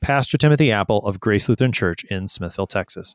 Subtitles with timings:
[0.00, 3.14] Pastor Timothy Appel of Grace Lutheran Church in Smithville, Texas.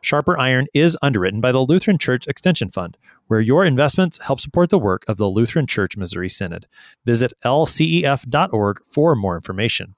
[0.00, 4.70] Sharper Iron is underwritten by the Lutheran Church Extension Fund, where your investments help support
[4.70, 6.68] the work of the Lutheran Church Missouri Synod.
[7.04, 9.95] Visit lcef.org for more information.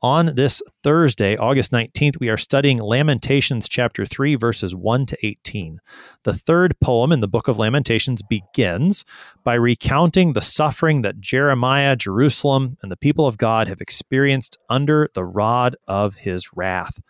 [0.00, 5.80] On this Thursday, August 19th, we are studying Lamentations chapter 3, verses 1 to 18.
[6.22, 9.04] The third poem in the book of Lamentations begins
[9.42, 15.08] by recounting the suffering that Jeremiah, Jerusalem, and the people of God have experienced under
[15.14, 17.00] the rod of his wrath.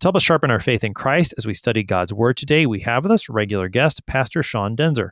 [0.00, 2.80] To help us sharpen our faith in Christ as we study God's Word today, we
[2.80, 5.10] have with us regular guest, Pastor Sean Daenzer.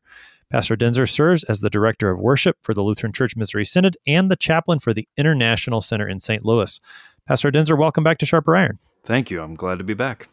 [0.50, 4.30] Pastor Daenzer serves as the Director of Worship for the Lutheran Church Missouri Synod and
[4.30, 6.44] the Chaplain for the International Center in St.
[6.44, 6.78] Louis.
[7.26, 8.78] Pastor Daenzer, welcome back to Sharper Iron.
[9.02, 9.42] Thank you.
[9.42, 10.28] I'm glad to be back.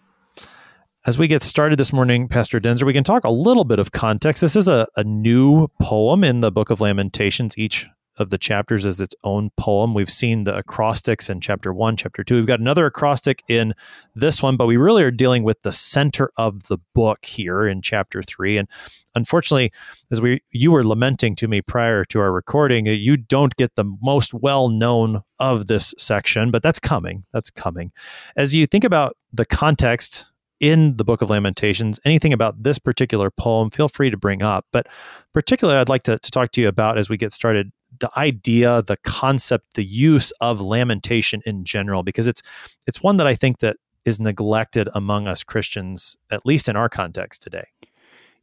[1.05, 3.91] As we get started this morning, Pastor Daenzer, we can talk a little bit of
[3.91, 4.41] context.
[4.41, 7.57] This is a, a new poem in the Book of Lamentations.
[7.57, 9.93] Each of the chapters as its own poem.
[9.93, 12.35] We've seen the acrostics in chapter one, chapter two.
[12.35, 13.73] We've got another acrostic in
[14.15, 17.81] this one, but we really are dealing with the center of the book here in
[17.81, 18.57] chapter three.
[18.57, 18.67] And
[19.15, 19.71] unfortunately,
[20.11, 23.85] as we you were lamenting to me prior to our recording, you don't get the
[24.01, 27.23] most well known of this section, but that's coming.
[27.33, 27.91] That's coming.
[28.35, 30.25] As you think about the context
[30.59, 34.65] in the book of Lamentations, anything about this particular poem, feel free to bring up.
[34.71, 34.87] But
[35.33, 38.81] particularly, I'd like to, to talk to you about as we get started the idea,
[38.81, 42.41] the concept, the use of lamentation in general, because it's
[42.87, 46.89] it's one that I think that is neglected among us Christians, at least in our
[46.89, 47.67] context today.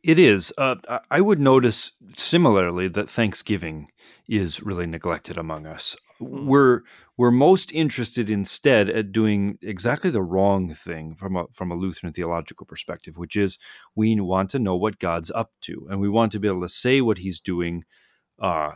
[0.02, 0.52] It is.
[0.56, 0.76] Uh,
[1.10, 3.88] I would notice similarly that Thanksgiving
[4.26, 5.96] is really neglected among us.
[6.20, 6.82] We're
[7.18, 12.14] we're most interested instead at doing exactly the wrong thing from a from a Lutheran
[12.14, 13.58] theological perspective, which is
[13.94, 16.68] we want to know what God's up to, and we want to be able to
[16.68, 17.84] say what He's doing
[18.40, 18.72] uh,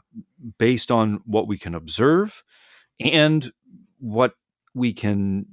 [0.59, 2.43] based on what we can observe
[3.01, 3.53] and
[3.99, 4.35] what
[4.75, 5.47] we can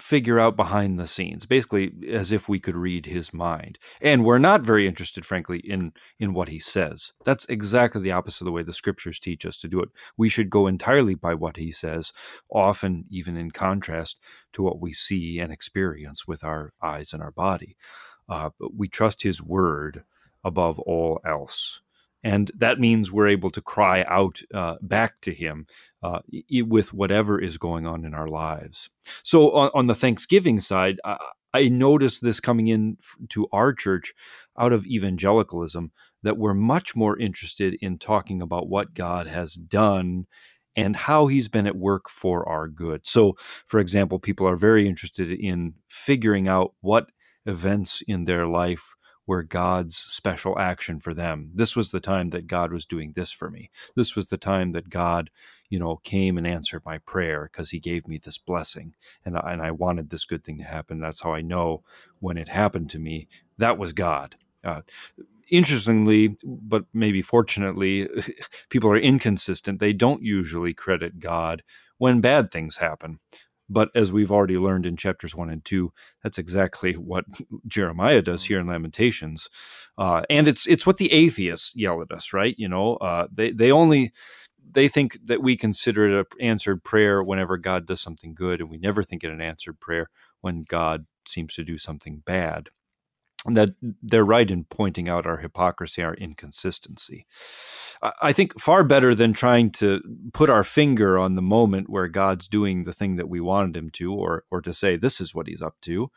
[0.00, 3.78] figure out behind the scenes basically as if we could read his mind.
[4.00, 7.12] And we're not very interested frankly in in what he says.
[7.24, 9.88] That's exactly the opposite of the way the scriptures teach us to do it.
[10.16, 12.12] We should go entirely by what he says
[12.50, 14.20] often even in contrast
[14.52, 17.76] to what we see and experience with our eyes and our body.
[18.28, 20.04] Uh, we trust his word
[20.44, 21.80] above all else
[22.22, 25.66] and that means we're able to cry out uh, back to him
[26.02, 26.20] uh,
[26.66, 28.90] with whatever is going on in our lives.
[29.22, 31.18] So on, on the Thanksgiving side, I,
[31.54, 32.98] I noticed this coming in
[33.30, 34.12] to our church
[34.58, 35.92] out of evangelicalism
[36.22, 40.26] that we're much more interested in talking about what God has done
[40.76, 43.06] and how he's been at work for our good.
[43.06, 43.36] So,
[43.66, 47.06] for example, people are very interested in figuring out what
[47.46, 48.94] events in their life
[49.28, 51.50] were God's special action for them.
[51.54, 53.70] This was the time that God was doing this for me.
[53.94, 55.30] This was the time that God,
[55.68, 58.94] you know, came and answered my prayer because he gave me this blessing
[59.26, 60.98] and I, and I wanted this good thing to happen.
[60.98, 61.84] That's how I know
[62.20, 63.28] when it happened to me,
[63.58, 64.36] that was God.
[64.64, 64.80] Uh,
[65.50, 68.08] interestingly, but maybe fortunately,
[68.70, 69.78] people are inconsistent.
[69.78, 71.62] They don't usually credit God
[71.98, 73.18] when bad things happen.
[73.68, 75.92] But as we've already learned in chapters one and two,
[76.22, 77.24] that's exactly what
[77.66, 79.48] Jeremiah does here in Lamentations,
[79.98, 82.54] uh, and it's it's what the atheists yell at us, right?
[82.58, 84.12] You know, uh, they they only
[84.70, 88.70] they think that we consider it an answered prayer whenever God does something good, and
[88.70, 90.08] we never think it an answered prayer
[90.40, 92.70] when God seems to do something bad
[93.46, 93.70] that
[94.02, 97.26] they're right in pointing out our hypocrisy, our inconsistency.
[98.22, 100.00] I think far better than trying to
[100.32, 103.90] put our finger on the moment where God's doing the thing that we wanted him
[103.94, 106.10] to, or or to say this is what he's up to.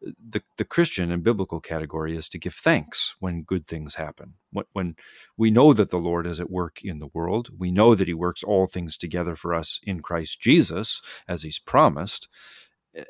[0.00, 4.34] The, the Christian and biblical category is to give thanks when good things happen.
[4.50, 4.96] When, when
[5.36, 8.12] we know that the Lord is at work in the world, we know that He
[8.12, 12.28] works all things together for us in Christ Jesus, as He's promised,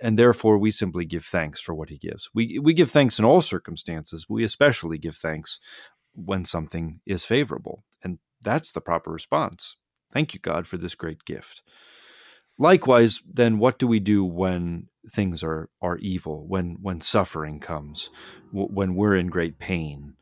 [0.03, 2.31] and therefore we simply give thanks for what he gives.
[2.35, 4.27] We we give thanks in all circumstances.
[4.29, 5.59] We especially give thanks
[6.15, 9.77] when something is favorable, and that's the proper response.
[10.13, 11.63] Thank you, God, for this great gift.
[12.59, 16.47] Likewise, then, what do we do when things are are evil?
[16.47, 18.11] When when suffering comes,
[18.53, 20.15] when we're in great pain,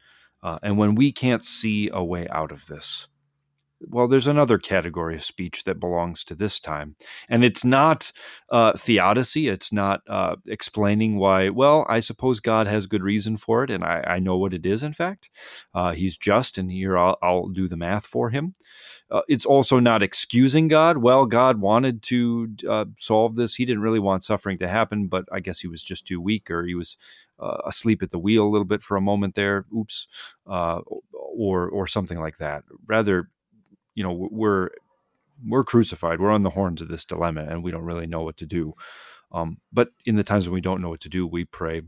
[0.42, 3.06] uh, and when we can't see a way out of this?
[3.88, 6.96] Well, there's another category of speech that belongs to this time.
[7.28, 8.12] And it's not
[8.50, 9.48] uh, theodicy.
[9.48, 13.70] It's not uh, explaining why, well, I suppose God has good reason for it.
[13.70, 15.30] And I, I know what it is, in fact.
[15.74, 18.54] Uh, he's just, and here I'll, I'll, do the math for him.
[19.10, 20.98] Uh, it's also not excusing God.
[20.98, 23.56] Well, God wanted to uh, solve this.
[23.56, 26.50] He didn't really want suffering to happen, but I guess he was just too weak
[26.50, 26.96] or he was
[27.38, 29.66] uh, asleep at the wheel a little bit for a moment there.
[29.76, 30.06] Oops.
[30.46, 32.64] or, or something like that.
[32.86, 33.28] Rather,
[33.94, 34.70] you know we're
[35.44, 36.20] we're crucified.
[36.20, 38.74] We're on the horns of this dilemma and we don't really know what to do.
[39.32, 41.82] Um, but in the times when we don't know what to do we pray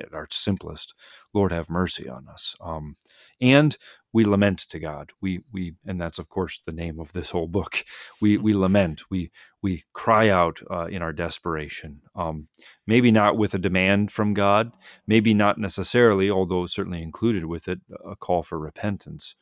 [0.00, 0.94] at our simplest
[1.34, 2.54] lord have mercy on us.
[2.60, 2.96] Um,
[3.40, 3.76] and
[4.12, 5.10] we lament to god.
[5.20, 7.84] We we and that's of course the name of this whole book.
[8.20, 9.02] We we lament.
[9.10, 12.02] We we cry out uh, in our desperation.
[12.14, 12.48] Um,
[12.86, 14.72] maybe not with a demand from god.
[15.06, 19.34] Maybe not necessarily although certainly included with it a call for repentance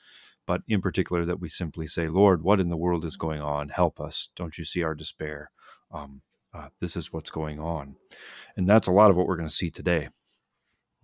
[0.47, 3.69] but in particular that we simply say, Lord, what in the world is going on?
[3.69, 4.29] Help us.
[4.37, 5.51] Don't you see our despair?
[5.93, 6.23] Um,
[6.55, 7.97] uh, this is what's going on.
[8.57, 10.09] And that's a lot of what we're going to see today.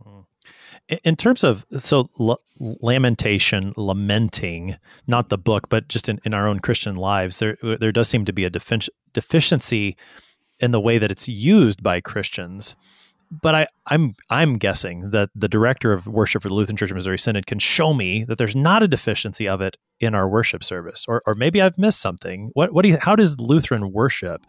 [0.02, 0.20] Hmm.
[1.04, 4.76] In terms of so l- lamentation, lamenting,
[5.06, 8.24] not the book, but just in, in our own Christian lives, there there does seem
[8.24, 9.96] to be a defi- deficiency
[10.60, 12.76] in the way that it's used by Christians
[13.30, 16.96] but I, I'm I'm guessing that the director of worship for the Lutheran Church of
[16.96, 20.64] Missouri Synod can show me that there's not a deficiency of it in our worship
[20.64, 22.50] service, or or maybe I've missed something.
[22.54, 22.98] What what do you?
[23.00, 24.42] How does Lutheran worship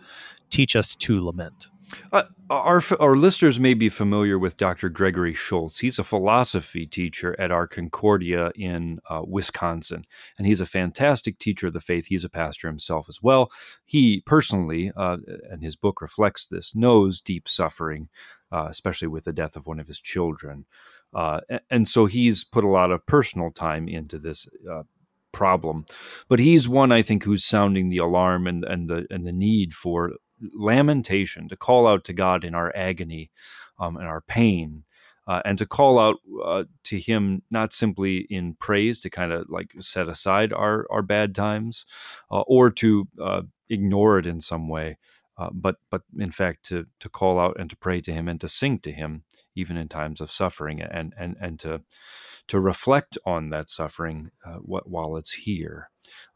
[0.49, 1.67] teach us to lament?
[2.11, 4.89] Uh, our, our listeners may be familiar with Dr.
[4.89, 5.79] Gregory Schulz.
[5.79, 10.05] He's a philosophy teacher at our Concordia in uh, Wisconsin,
[10.37, 12.07] and he's a fantastic teacher of the faith.
[12.07, 13.51] He's a pastor himself as well.
[13.85, 15.17] He personally, uh,
[15.49, 18.09] and his book reflects this, knows deep suffering
[18.51, 20.65] uh, especially with the death of one of his children.
[21.13, 24.83] Uh, and so he's put a lot of personal time into this uh,
[25.31, 25.85] problem.
[26.27, 29.73] But he's one I think who's sounding the alarm and, and the and the need
[29.73, 33.31] for lamentation to call out to God in our agony
[33.79, 34.83] um, and our pain.
[35.27, 39.45] Uh, and to call out uh, to him not simply in praise to kind of
[39.49, 41.85] like set aside our our bad times
[42.31, 44.97] uh, or to uh, ignore it in some way
[45.37, 48.41] uh, but but in fact to to call out and to pray to him and
[48.41, 49.23] to sing to him
[49.55, 51.81] even in times of suffering and and and to
[52.49, 55.89] to reflect on that suffering uh, while it's here.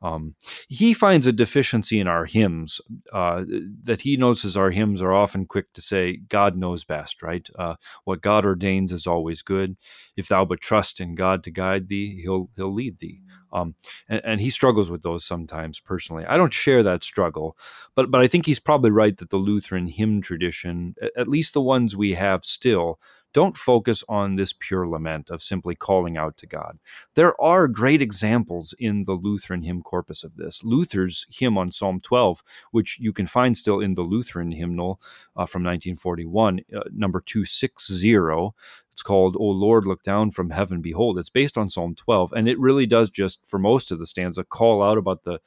[0.03, 0.35] Um,
[0.67, 2.79] he finds a deficiency in our hymns
[3.11, 3.43] uh,
[3.83, 7.49] that he notices our hymns are often quick to say, God knows best, right?
[7.57, 9.75] Uh, what God ordains is always good.
[10.15, 13.21] If thou but trust in God to guide thee, he'll, he'll lead thee.
[13.51, 13.75] Um,
[14.09, 16.25] and, and, he struggles with those sometimes personally.
[16.25, 17.55] I don't share that struggle,
[17.95, 21.61] but but I think he's probably right that the Lutheran hymn tradition, at least the
[21.61, 22.99] ones we have still,
[23.33, 26.79] don't focus on this pure lament of simply calling out to God.
[27.15, 30.63] There are great examples in the Lutheran hymn corpus of this.
[30.63, 35.01] Luther's hymn on Psalm 12, which you can find still in the Lutheran hymnal
[35.35, 38.53] uh, from 1941, uh, number 260.
[38.91, 41.17] It's called, O Lord, look down from heaven, behold.
[41.17, 44.43] It's based on Psalm 12, and it really does just, for most of the stanza,
[44.43, 45.39] call out about the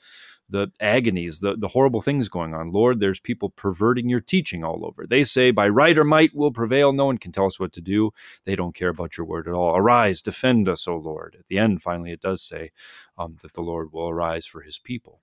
[0.49, 2.73] the agonies, the, the horrible things going on.
[2.73, 5.07] Lord, there's people perverting your teaching all over.
[5.07, 6.93] They say, by right or might will prevail.
[6.93, 8.13] No one can tell us what to do.
[8.45, 9.77] They don't care about your word at all.
[9.77, 11.37] Arise, defend us, O Lord.
[11.39, 12.71] At the end, finally, it does say
[13.19, 15.21] um, that the Lord will arise for his people.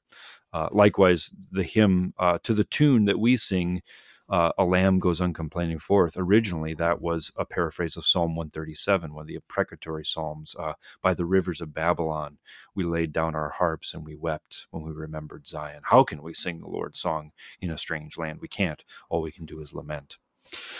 [0.52, 3.82] Uh, likewise, the hymn uh, to the tune that we sing
[4.30, 6.16] uh, a lamb goes uncomplaining forth.
[6.18, 10.56] Originally, that was a paraphrase of Psalm 137, one of the imprecatory psalms.
[10.58, 12.38] Uh, By the rivers of Babylon,
[12.74, 15.82] we laid down our harps and we wept when we remembered Zion.
[15.86, 18.40] How can we sing the Lord's song in a strange land?
[18.42, 18.84] We can't.
[19.10, 20.18] All we can do is lament.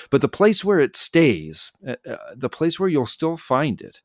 [0.10, 4.02] But the place where it stays, uh, uh the place where you'll still find it,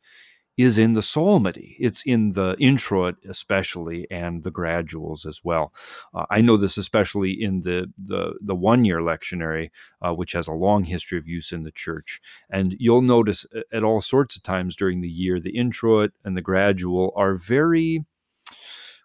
[0.58, 1.76] is in the psalmody.
[1.78, 5.72] It's in the introit, especially, and the graduals as well.
[6.12, 9.70] Uh, I know this especially in the the, the one year lectionary,
[10.02, 12.20] uh, which has a long history of use in the church.
[12.50, 16.42] And you'll notice at all sorts of times during the year, the introit and the
[16.42, 18.04] gradual are very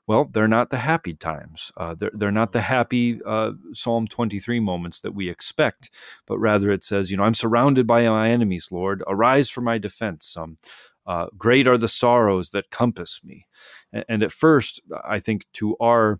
[0.05, 1.72] well, they're not the happy times.
[1.77, 5.89] Uh, they're, they're not the happy uh, Psalm 23 moments that we expect,
[6.27, 9.01] but rather it says, you know, I'm surrounded by my enemies, Lord.
[9.07, 10.36] Arise for my defense.
[10.36, 10.57] Um,
[11.05, 13.45] uh, great are the sorrows that compass me.
[13.91, 16.19] And, and at first, I think to our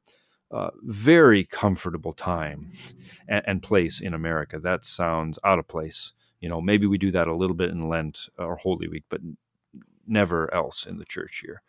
[0.52, 2.70] uh, very comfortable time
[3.28, 6.14] and, and, place in America, that sounds out of place.
[6.42, 9.22] You know, maybe we do that a little bit in Lent or Holy Week, but
[10.06, 11.64] never else in the church year.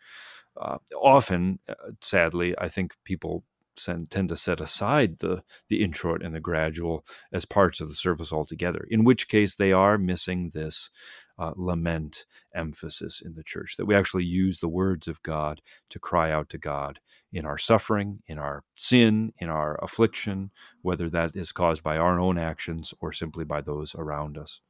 [0.59, 3.43] Uh, often, uh, sadly, I think people
[3.77, 8.31] tend to set aside the the introit and the gradual as parts of the service
[8.31, 8.87] altogether.
[8.89, 10.89] In which case, they are missing this
[11.37, 15.99] uh, lament emphasis in the church, that we actually use the words of God to
[15.99, 16.99] cry out to God
[17.31, 20.51] in our suffering, in our sin, in our affliction,
[20.81, 24.61] whether that is caused by our own actions or simply by those around us.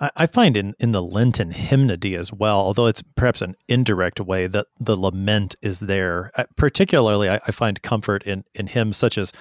[0.00, 4.46] I find in, in the Lenten hymnody as well, although it's perhaps an indirect way,
[4.48, 6.32] that the lament is there.
[6.56, 9.32] particularly, I, I, find comfort in, in hymns such as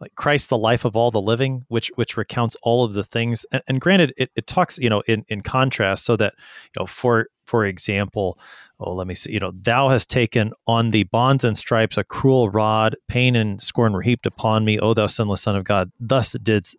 [0.00, 3.44] like Christ, the life of all the living, which which recounts all of the things.
[3.52, 6.86] And, and granted, it, it talks, you know, in, in contrast, so that, you know,
[6.86, 8.38] for for example,
[8.78, 12.04] oh, let me see, you know, thou hast taken on the bonds and stripes a
[12.04, 15.90] cruel rod, pain and scorn were heaped upon me, O thou sinless Son of God.
[15.98, 16.76] Thus didst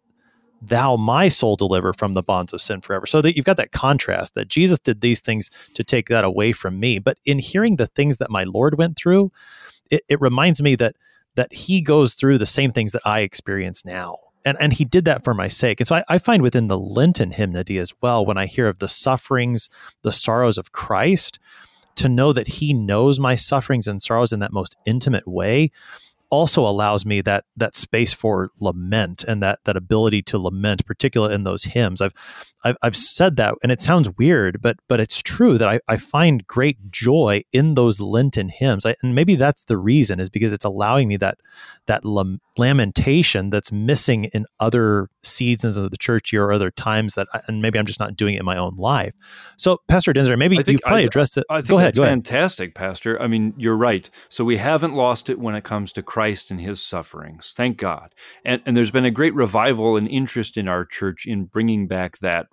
[0.61, 3.05] thou my soul deliver from the bonds of sin forever.
[3.05, 6.51] So that you've got that contrast that Jesus did these things to take that away
[6.51, 6.99] from me.
[6.99, 9.31] But in hearing the things that my Lord went through,
[9.89, 10.95] it, it reminds me that
[11.35, 14.17] that he goes through the same things that I experience now.
[14.45, 15.79] And, and he did that for my sake.
[15.79, 18.79] And so I, I find within the Lenten hymnody as well, when I hear of
[18.79, 19.69] the sufferings,
[20.01, 21.39] the sorrows of Christ,
[21.95, 25.71] to know that he knows my sufferings and sorrows in that most intimate way
[26.29, 31.33] also allows me that that space for lament and that that ability to lament, particularly
[31.33, 32.01] in those hymns.
[32.01, 32.13] I've
[32.63, 35.97] I've, I've said that, and it sounds weird, but but it's true that I, I
[35.97, 40.53] find great joy in those Lenten hymns, I, and maybe that's the reason is because
[40.53, 41.39] it's allowing me that
[41.89, 47.27] that lamentation that's missing in other seasons of the church year or other times that,
[47.33, 49.15] I, and maybe I'm just not doing it in my own life.
[49.57, 51.45] So, Pastor Daenzer, maybe you probably I, addressed it.
[51.65, 51.95] go ahead.
[51.95, 52.75] Go fantastic, ahead.
[52.75, 53.19] Pastor.
[53.21, 54.09] I mean, you're right.
[54.29, 57.53] So we haven't lost it when it comes to Christ and His sufferings.
[57.55, 58.13] Thank God.
[58.45, 62.19] And and there's been a great revival and interest in our church in bringing back
[62.19, 62.48] that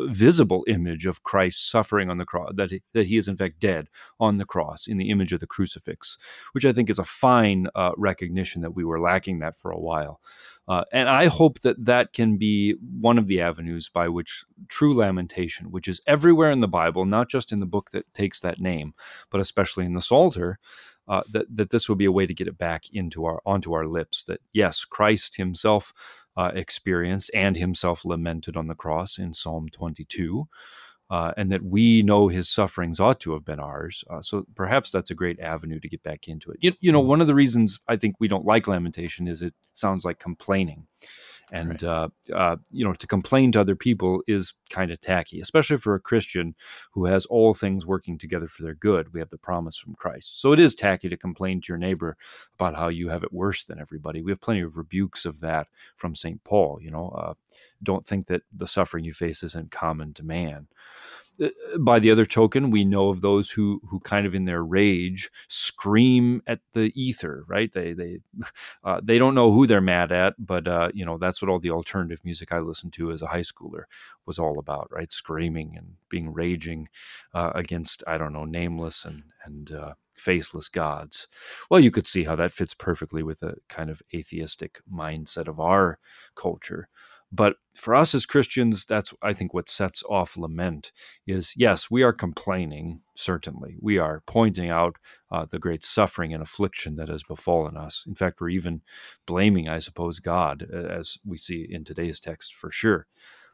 [0.00, 3.58] visible image of Christ suffering on the cross, that he, that he is in fact
[3.60, 3.88] dead
[4.20, 6.18] on the cross in the image of the crucifix,
[6.52, 9.80] which I think is a fine uh, recognition that we were lacking that for a
[9.80, 10.20] while.
[10.68, 14.94] Uh, and I hope that that can be one of the avenues by which true
[14.94, 18.60] lamentation, which is everywhere in the Bible, not just in the book that takes that
[18.60, 18.94] name,
[19.30, 20.58] but especially in the Psalter,
[21.08, 23.72] uh, that that this will be a way to get it back into our onto
[23.72, 24.24] our lips.
[24.24, 25.92] That yes, Christ Himself
[26.36, 30.48] uh, experienced and himself lamented on the cross in Psalm 22.
[31.08, 34.02] Uh, and that we know his sufferings ought to have been ours.
[34.10, 36.58] Uh, so perhaps that's a great avenue to get back into it.
[36.60, 39.54] You, you, know, one of the reasons I think we don't like lamentation is it
[39.72, 40.88] sounds like complaining
[41.52, 41.84] and right.
[41.84, 45.94] uh, uh, you know to complain to other people is kind of tacky especially for
[45.94, 46.54] a christian
[46.92, 49.12] who has all things working together for their good.
[49.12, 50.40] We have the promise from christ.
[50.40, 52.16] So it is tacky to complain to your neighbor
[52.58, 54.22] about how you have it worse than everybody.
[54.22, 57.34] We have plenty of rebukes of that from st paul you know uh,
[57.82, 60.68] don't think that the suffering you face isn't common to man
[61.78, 65.30] by the other token, we know of those who who kind of in their rage
[65.48, 67.72] scream at the ether, right?
[67.72, 68.18] They they
[68.84, 71.58] uh, they don't know who they're mad at, but uh, you know that's what all
[71.60, 73.84] the alternative music I listened to as a high schooler
[74.26, 75.12] was all about, right?
[75.12, 76.88] Screaming and being raging
[77.34, 81.28] uh, against I don't know nameless and and uh, faceless gods.
[81.70, 85.60] Well, you could see how that fits perfectly with a kind of atheistic mindset of
[85.60, 85.98] our
[86.34, 86.88] culture.
[87.36, 90.90] But for us as Christians, that's I think what sets off lament
[91.26, 93.02] is yes, we are complaining.
[93.14, 94.96] Certainly, we are pointing out
[95.30, 98.04] uh, the great suffering and affliction that has befallen us.
[98.06, 98.80] In fact, we're even
[99.26, 103.06] blaming, I suppose, God, as we see in today's text for sure.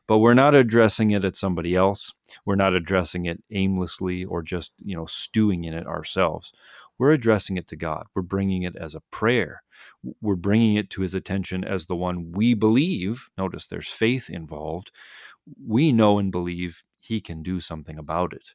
[0.07, 2.13] But we're not addressing it at somebody else.
[2.45, 6.53] We're not addressing it aimlessly or just you know stewing in it ourselves.
[7.03, 8.07] We're addressing it to God.
[8.15, 9.65] We're bringing it as a prayer.
[10.21, 13.27] We're bringing it to his attention as the one we believe.
[13.37, 14.93] Notice there's faith involved.
[15.67, 18.51] We know and believe he can do something about it.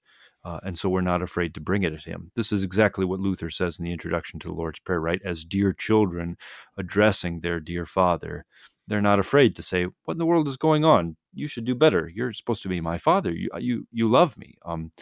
[0.45, 2.31] Uh, and so we're not afraid to bring it at him.
[2.37, 5.19] This is exactly what Luther says in the introduction to the Lord's Prayer, right?
[5.25, 6.37] As dear children
[6.77, 8.45] addressing their dear father,
[8.87, 11.17] they're not afraid to say, "What in the world is going on?
[11.33, 12.09] You should do better.
[12.15, 13.33] You're supposed to be my father.
[13.33, 14.57] You you you love me.
[14.65, 14.93] Um,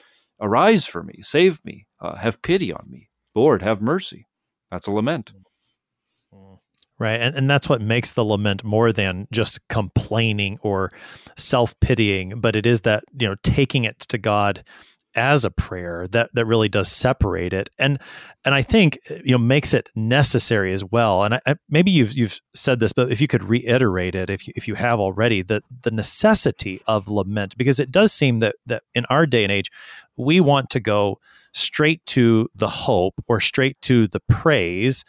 [0.42, 1.22] arise for me.
[1.22, 1.86] Save me.
[2.02, 3.10] Uh, have pity on me.
[3.36, 4.28] Lord, have mercy.
[4.72, 5.34] That's a lament.
[6.34, 6.38] Mm.
[6.38, 6.60] Mm.
[6.98, 7.20] Right.
[7.20, 10.94] And, and that's what makes the lament more than just complaining or
[11.38, 14.64] self pitying, but it is that, you know, taking it to God
[15.16, 18.00] as a prayer that that really does separate it and
[18.44, 21.24] and I think you know makes it necessary as well.
[21.24, 24.48] And I, I, maybe you've you've said this but if you could reiterate it if
[24.48, 28.56] you, if you have already that the necessity of lament because it does seem that
[28.66, 29.72] that in our day and age
[30.18, 31.20] we want to go
[31.54, 35.04] straight to the hope or straight to the praise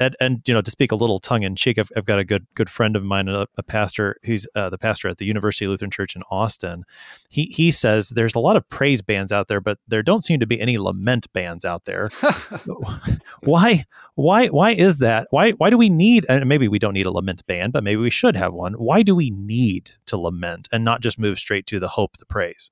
[0.00, 2.24] and, and you know to speak a little tongue in cheek, I've, I've got a
[2.24, 4.16] good good friend of mine, a, a pastor.
[4.22, 6.84] He's uh, the pastor at the University Lutheran Church in Austin.
[7.28, 10.40] He he says there's a lot of praise bands out there, but there don't seem
[10.40, 12.10] to be any lament bands out there.
[13.42, 15.28] why why why is that?
[15.30, 16.26] Why why do we need?
[16.28, 18.72] And maybe we don't need a lament band, but maybe we should have one.
[18.74, 22.26] Why do we need to lament and not just move straight to the hope, the
[22.26, 22.70] praise?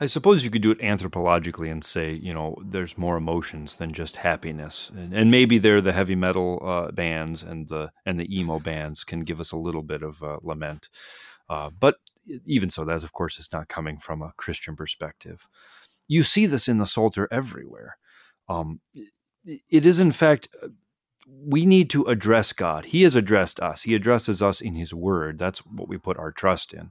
[0.00, 3.92] I suppose you could do it anthropologically and say, you know, there's more emotions than
[3.92, 8.38] just happiness, and, and maybe they're the heavy metal uh, bands and the and the
[8.38, 10.88] emo bands can give us a little bit of uh, lament.
[11.48, 11.96] Uh, but
[12.46, 15.48] even so, that of course is not coming from a Christian perspective.
[16.06, 17.98] You see this in the Psalter everywhere.
[18.48, 18.80] Um,
[19.44, 20.68] it is, in fact, uh,
[21.26, 22.86] we need to address God.
[22.86, 23.82] He has addressed us.
[23.82, 25.38] He addresses us in His Word.
[25.38, 26.90] That's what we put our trust in.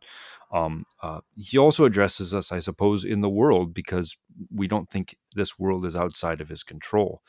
[0.51, 4.15] Um, uh, he also addresses us, I suppose, in the world because
[4.53, 7.21] we don't think this world is outside of his control.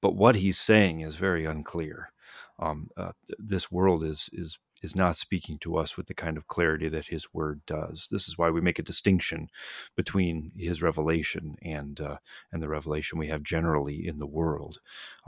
[0.00, 2.12] But what he's saying is very unclear.
[2.58, 6.48] Um, uh, this world is is is not speaking to us with the kind of
[6.48, 8.08] clarity that his word does.
[8.10, 9.48] This is why we make a distinction
[9.96, 12.16] between his revelation and uh,
[12.52, 14.80] and the revelation we have generally in the world.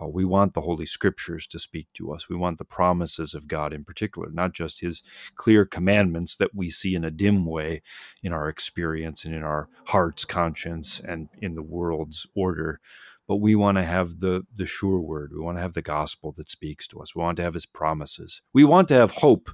[0.02, 2.28] Uh, we want the holy scriptures to speak to us.
[2.28, 5.02] We want the promises of God in particular, not just his
[5.36, 7.82] clear commandments that we see in a dim way
[8.22, 12.80] in our experience and in our heart's conscience and in the world's order
[13.28, 15.32] but we want to have the the sure word.
[15.32, 17.14] We want to have the gospel that speaks to us.
[17.14, 18.42] We want to have his promises.
[18.52, 19.50] We want to have hope,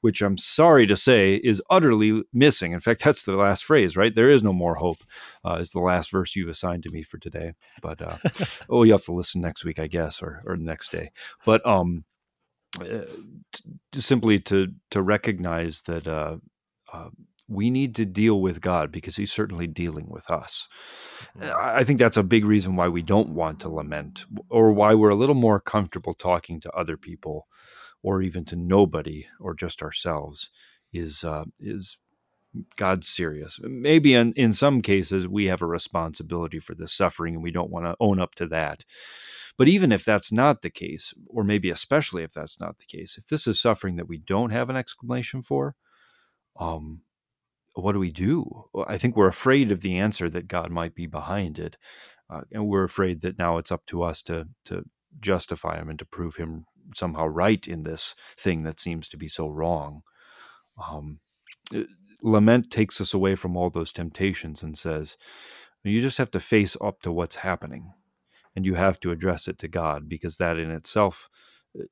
[0.00, 2.72] which I'm sorry to say is utterly missing.
[2.72, 4.14] In fact, that's the last phrase, right?
[4.14, 5.04] There is no more hope.
[5.44, 7.52] Uh, is the last verse you've assigned to me for today.
[7.80, 8.16] But uh,
[8.70, 11.10] oh, you have to listen next week, I guess, or or next day.
[11.44, 12.04] But um,
[12.80, 13.04] uh,
[13.52, 16.38] t- simply to to recognize that uh,
[16.92, 17.10] uh,
[17.52, 20.68] we need to deal with God because He's certainly dealing with us.
[21.38, 21.50] Mm-hmm.
[21.58, 25.10] I think that's a big reason why we don't want to lament, or why we're
[25.10, 27.46] a little more comfortable talking to other people,
[28.02, 30.50] or even to nobody, or just ourselves.
[30.92, 31.96] Is uh, is
[32.76, 33.58] God's serious?
[33.62, 37.70] Maybe in in some cases we have a responsibility for the suffering, and we don't
[37.70, 38.84] want to own up to that.
[39.58, 43.16] But even if that's not the case, or maybe especially if that's not the case,
[43.18, 45.76] if this is suffering that we don't have an explanation for,
[46.58, 47.02] um,
[47.74, 48.64] what do we do?
[48.86, 51.76] I think we're afraid of the answer that God might be behind it,
[52.30, 54.84] uh, and we're afraid that now it's up to us to to
[55.20, 56.64] justify him and to prove him
[56.94, 60.02] somehow right in this thing that seems to be so wrong.
[60.82, 61.20] Um,
[61.74, 61.82] uh,
[62.22, 65.16] lament takes us away from all those temptations and says,
[65.84, 67.92] you just have to face up to what's happening,
[68.54, 71.28] and you have to address it to God because that in itself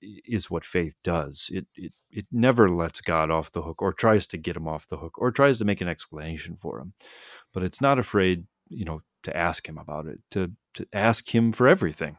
[0.03, 1.51] is what faith does.
[1.53, 4.89] It, it it never lets God off the hook or tries to get him off
[4.89, 6.93] the hook or tries to make an explanation for him.
[7.53, 11.53] But it's not afraid, you know, to ask him about it, to to ask him
[11.53, 12.19] for everything.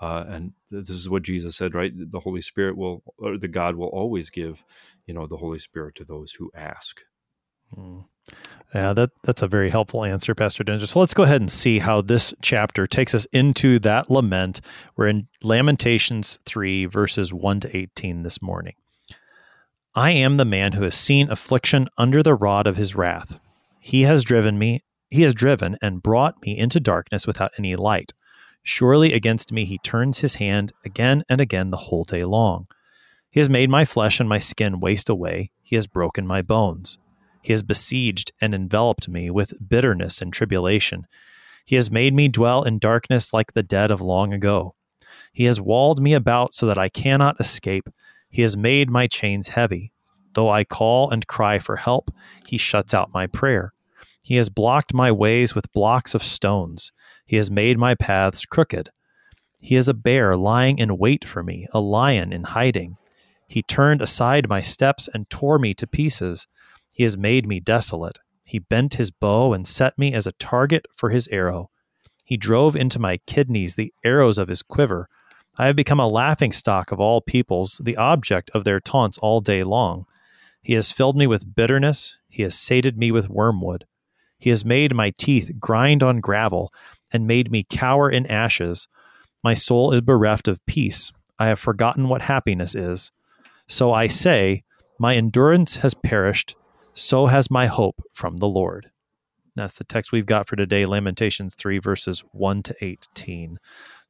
[0.00, 1.92] Uh, and this is what Jesus said, right?
[1.94, 4.64] The Holy Spirit will, or the God will always give,
[5.06, 7.00] you know, the Holy Spirit to those who ask.
[7.74, 8.00] Hmm.
[8.74, 10.88] Yeah, that that's a very helpful answer, Pastor Daenzer.
[10.88, 14.60] So let's go ahead and see how this chapter takes us into that lament.
[14.96, 18.74] We're in Lamentations 3, verses 1 to 18 this morning.
[19.94, 23.40] I am the man who has seen affliction under the rod of his wrath.
[23.80, 28.12] He has driven me, he has driven and brought me into darkness without any light.
[28.62, 32.66] Surely against me he turns his hand again and again the whole day long.
[33.30, 35.50] He has made my flesh and my skin waste away.
[35.62, 36.98] He has broken my bones.
[37.42, 41.06] He has besieged and enveloped me with bitterness and tribulation.
[41.64, 44.74] He has made me dwell in darkness like the dead of long ago.
[45.32, 47.88] He has walled me about so that I cannot escape.
[48.28, 49.92] He has made my chains heavy.
[50.34, 52.10] Though I call and cry for help,
[52.46, 53.72] he shuts out my prayer.
[54.22, 56.92] He has blocked my ways with blocks of stones.
[57.24, 58.90] He has made my paths crooked.
[59.60, 62.96] He is a bear lying in wait for me, a lion in hiding.
[63.48, 66.46] He turned aside my steps and tore me to pieces.
[66.98, 68.18] He has made me desolate.
[68.44, 71.70] He bent his bow and set me as a target for his arrow.
[72.24, 75.08] He drove into my kidneys the arrows of his quiver.
[75.56, 79.38] I have become a laughing stock of all peoples, the object of their taunts all
[79.38, 80.06] day long.
[80.60, 82.18] He has filled me with bitterness.
[82.28, 83.86] He has sated me with wormwood.
[84.36, 86.72] He has made my teeth grind on gravel
[87.12, 88.88] and made me cower in ashes.
[89.44, 91.12] My soul is bereft of peace.
[91.38, 93.12] I have forgotten what happiness is.
[93.68, 94.64] So I say,
[94.98, 96.56] My endurance has perished
[96.98, 98.90] so has my hope from the Lord.
[99.56, 103.58] That's the text we've got for today, Lamentations 3, verses 1 to 18.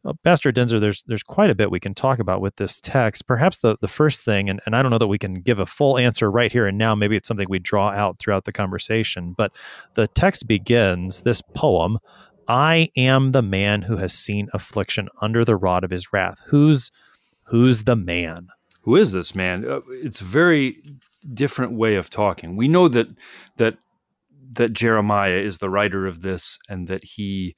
[0.05, 3.27] Well, Pastor Daenzer, there's there's quite a bit we can talk about with this text.
[3.27, 5.67] Perhaps the, the first thing, and, and I don't know that we can give a
[5.67, 9.35] full answer right here and now, maybe it's something we draw out throughout the conversation,
[9.37, 9.53] but
[9.95, 11.99] the text begins this poem,
[12.47, 16.41] I am the man who has seen affliction under the rod of his wrath.
[16.47, 16.91] Who's
[17.45, 18.49] who's the man?
[18.83, 19.69] Who is this man?
[19.69, 20.83] Uh, it's very
[21.35, 22.57] different way of talking.
[22.57, 23.09] We know that
[23.57, 23.79] that
[24.53, 27.55] that Jeremiah is the writer of this and that he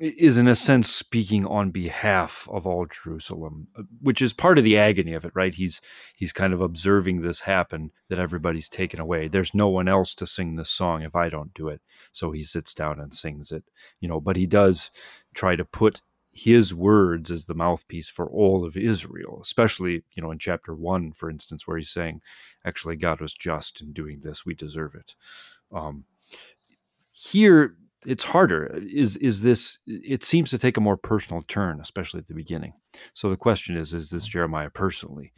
[0.00, 4.62] is in a sense speaking on behalf of all Jerusalem, uh, which is part of
[4.62, 5.54] the agony of it, right?
[5.54, 5.80] He's
[6.14, 9.26] he's kind of observing this happen that everybody's taken away.
[9.26, 11.80] There's no one else to sing this song if I don't do it.
[12.12, 13.64] So he sits down and sings it,
[14.00, 14.90] you know, but he does
[15.34, 20.30] try to put his words as the mouthpiece for all of Israel, especially, you know,
[20.30, 22.20] in chapter 1 for instance where he's saying
[22.68, 25.14] actually God was just in doing this, we deserve it.
[25.72, 26.04] Um
[27.12, 27.74] here
[28.06, 28.66] it's harder.
[28.76, 32.74] Is is this it seems to take a more personal turn especially at the beginning.
[33.14, 35.32] So the question is is this jeremiah personally?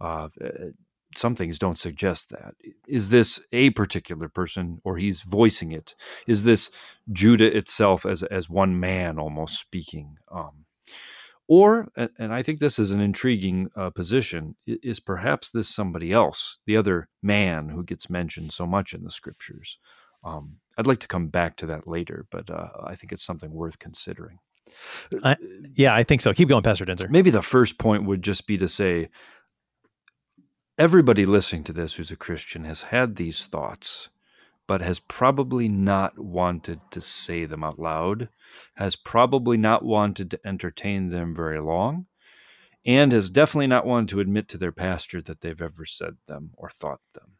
[0.00, 0.70] Uh, uh,
[1.16, 2.54] some things don't suggest that.
[2.86, 5.94] Is this a particular person or he's voicing it?
[6.26, 6.70] Is this
[7.12, 10.16] judah itself as as one man almost speaking?
[10.30, 10.64] Um,
[11.48, 16.58] or and i think this is an intriguing uh, position is perhaps this somebody else
[16.66, 19.78] the other man who gets mentioned so much in the scriptures
[20.24, 23.52] um, I'd like to come back to that later, but uh, I think it's something
[23.52, 24.38] worth considering.
[25.24, 25.36] I,
[25.74, 26.32] yeah, I think so.
[26.32, 27.10] Keep going, Pastor Daenzer.
[27.10, 29.08] Maybe the first point would just be to say
[30.78, 34.10] everybody listening to this who's a Christian has had these thoughts,
[34.68, 38.28] but has probably not wanted to say them out loud,
[38.76, 42.06] has probably not wanted to entertain them very long,
[42.86, 46.50] and has definitely not wanted to admit to their pastor that they've ever said them
[46.56, 47.32] or thought them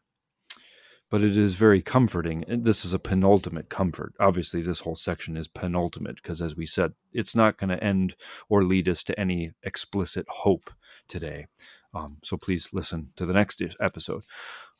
[1.09, 2.45] but it is very comforting.
[2.47, 4.13] This is a penultimate comfort.
[4.19, 8.15] Obviously, this whole section is penultimate because, as we said, it's not going to end
[8.47, 10.69] or lead us to any explicit hope
[11.07, 11.47] today.
[11.93, 14.23] Um, so please listen to the next episode.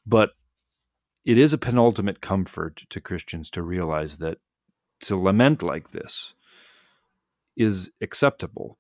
[0.06, 0.32] But
[1.26, 4.38] it is a penultimate comfort to Christians to realize that
[5.02, 6.34] to lament like this
[7.56, 8.78] is acceptable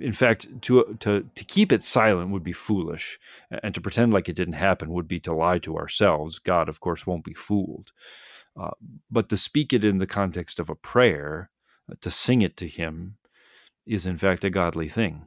[0.00, 3.18] in fact, to to to keep it silent would be foolish,
[3.62, 6.38] and to pretend like it didn't happen would be to lie to ourselves.
[6.38, 7.92] God, of course, won't be fooled.
[8.58, 8.70] Uh,
[9.10, 11.50] but to speak it in the context of a prayer,
[11.90, 13.16] uh, to sing it to Him,
[13.86, 15.26] is in fact a godly thing.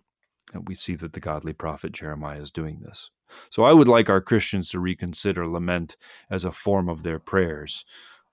[0.54, 3.10] And we see that the godly prophet Jeremiah is doing this.
[3.50, 5.98] So I would like our Christians to reconsider lament
[6.30, 7.86] as a form of their prayers,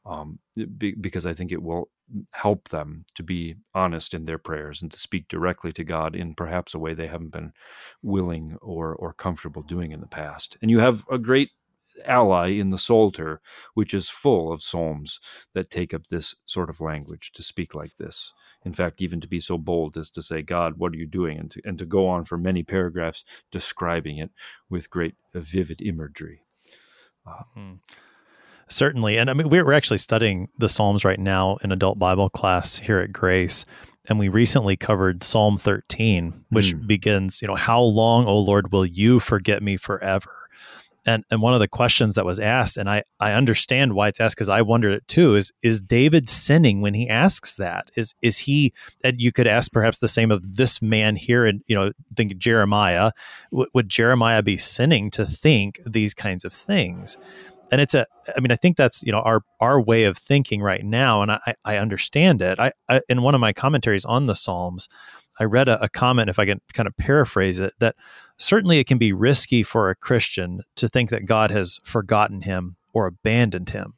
[0.06, 0.38] um,
[0.78, 1.90] because I think it will
[2.30, 6.34] help them to be honest in their prayers and to speak directly to God in
[6.34, 7.52] perhaps a way they haven't been
[8.02, 10.56] willing or or comfortable doing in the past.
[10.62, 11.50] And you have a great
[12.04, 13.40] ally in the Psalter,
[13.74, 15.20] which is full of psalms
[15.54, 18.32] that take up this sort of language to speak like this.
[18.64, 21.38] In fact, even to be so bold as to say, God, what are you doing?
[21.38, 24.30] And to, and to go on for many paragraphs describing it
[24.68, 26.42] with great uh, vivid imagery.
[27.26, 27.74] Uh, mm-hmm.
[28.68, 29.18] Certainly.
[29.18, 32.98] And I mean, we're, actually studying the Psalms right now in adult Bible class here
[32.98, 33.64] at Grace.
[34.08, 36.86] And we recently covered Psalm 13, which mm.
[36.86, 40.45] begins, you know, how long, O Lord, will you forget me forever?
[41.06, 44.20] And, and one of the questions that was asked, and I, I understand why it's
[44.20, 47.90] asked because I wonder it too, is is David sinning when he asks that?
[47.96, 48.72] Is is he
[49.04, 52.36] and you could ask perhaps the same of this man here and you know, think
[52.38, 53.12] Jeremiah.
[53.52, 57.16] W- would Jeremiah be sinning to think these kinds of things?
[57.70, 60.62] And it's a i mean i think that's you know our our way of thinking
[60.62, 62.58] right now and i i understand it.
[62.58, 64.88] I, I in one of my commentaries on the psalms
[65.40, 67.96] i read a, a, comment if i can kind of paraphrase it that
[68.36, 72.76] certainly it can be risky for a christian to think that god has forgotten him
[72.92, 73.94] or abandoned him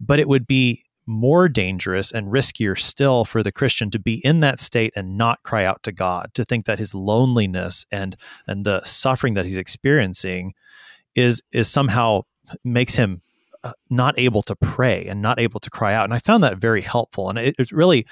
[0.00, 4.40] but it would be more dangerous and riskier still for the christian to be in
[4.40, 8.16] that state and not cry out to god to think that his loneliness and
[8.46, 10.52] and the suffering that he's experiencing
[11.14, 12.22] is is somehow
[12.64, 13.22] makes him
[13.64, 16.04] uh, not able to pray and not able to cry out.
[16.04, 17.28] And I found that very helpful.
[17.28, 18.06] And it, it really,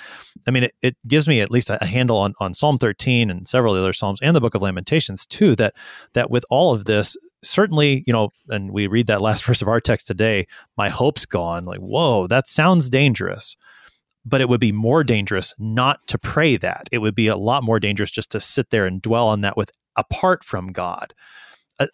[0.47, 3.31] I mean, it, it, gives me at least a, a, handle on, on Psalm 13
[3.31, 5.75] and several other Psalms and the book of Lamentations too, that,
[6.15, 9.69] that with all of this, certainly, you know, and we read that last verse of
[9.69, 11.65] our text today, my hope's gone.
[11.65, 13.57] Like, whoa, that sounds dangerous.
[14.25, 16.89] But it would be more dangerous not to pray that.
[16.91, 19.57] It would be a lot more dangerous just to sit there and dwell on that
[19.57, 21.15] with apart from God.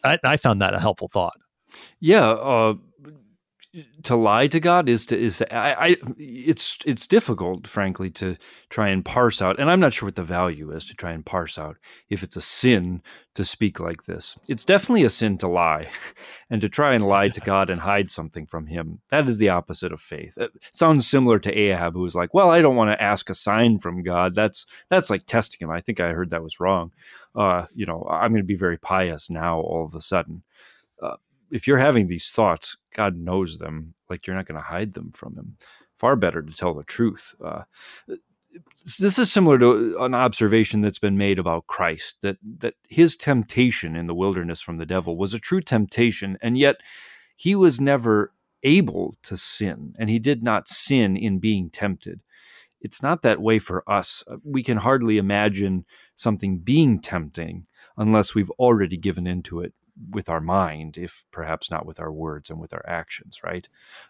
[0.03, 1.35] I, I found that a helpful thought.
[2.01, 2.75] Yeah, uh,
[4.03, 8.37] to lie to God is to is to, I, I it's it's difficult, frankly, to
[8.69, 11.25] try and parse out, and I'm not sure what the value is to try and
[11.25, 11.79] parse out
[12.11, 13.03] if it's a sin
[13.35, 14.39] to speak like this.
[14.47, 15.89] It's definitely a sin to lie,
[16.51, 19.01] and to try and lie to God and hide something from Him.
[19.11, 20.37] That is the opposite of faith.
[20.37, 23.35] It sounds similar to Ahab, who was like, "Well, I don't want to ask a
[23.35, 24.35] sign from God.
[24.35, 26.93] That's that's like testing Him." I think I heard that was wrong.
[27.35, 30.43] Uh, you know, I'm going to be very pious now all of a sudden.
[31.03, 31.17] Uh,
[31.53, 33.95] if you're having these thoughts, God knows them.
[34.11, 35.57] Like you're not going to hide them from Him.
[35.97, 37.35] Far better to tell the truth.
[37.45, 37.63] Uh,
[38.99, 43.97] this is similar to an observation that's been made about Christ that that his temptation
[43.97, 46.77] in the wilderness from the devil was a true temptation, and yet
[47.37, 52.21] he was never able to sin, and he did not sin in being tempted.
[52.81, 54.25] it's not that way for us.
[54.27, 55.85] Uh, we can hardly imagine
[56.17, 59.73] something being tempting unless we've already given into it
[60.11, 63.69] with our mind, if perhaps not with our words and with our actions, right?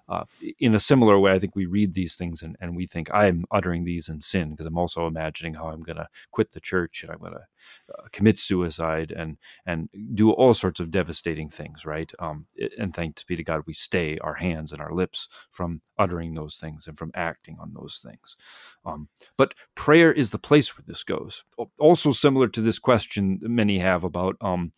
[0.09, 0.25] Uh,
[0.59, 3.45] in a similar way, I think we read these things and, and we think, I'm
[3.51, 7.03] uttering these in sin because I'm also imagining how I'm going to quit the church
[7.03, 7.47] and I'm going to
[7.97, 12.13] uh, commit suicide and and do all sorts of devastating things, right?
[12.19, 12.47] Um,
[12.79, 16.57] and thanks be to God, we stay our hands and our lips from uttering those
[16.57, 18.37] things and from acting on those things.
[18.85, 21.45] Um, but prayer is the place where this goes.
[21.79, 24.73] Also, similar to this question many have about um,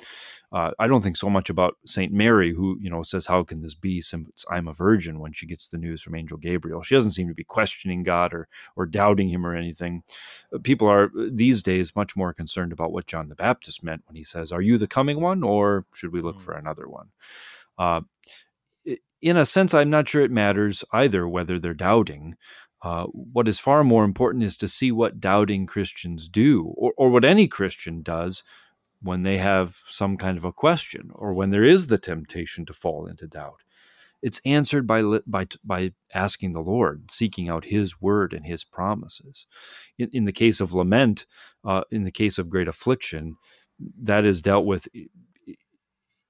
[0.54, 3.60] uh, I don't think so much about Saint Mary, who you know says, "How can
[3.60, 6.94] this be?" Since I'm a virgin, when she gets the news from Angel Gabriel, she
[6.94, 10.04] doesn't seem to be questioning God or or doubting Him or anything.
[10.54, 14.14] Uh, people are these days much more concerned about what John the Baptist meant when
[14.14, 16.42] he says, "Are you the coming one, or should we look mm.
[16.42, 17.08] for another one?"
[17.76, 18.02] Uh,
[19.20, 22.36] in a sense, I'm not sure it matters either whether they're doubting.
[22.80, 27.10] Uh, what is far more important is to see what doubting Christians do, or, or
[27.10, 28.44] what any Christian does
[29.02, 32.72] when they have some kind of a question or when there is the temptation to
[32.72, 33.62] fall into doubt.
[34.22, 39.46] It's answered by, by, by asking the Lord, seeking out His word and His promises.
[39.98, 41.26] In, in the case of lament,
[41.62, 43.36] uh, in the case of great affliction,
[44.00, 44.88] that is dealt with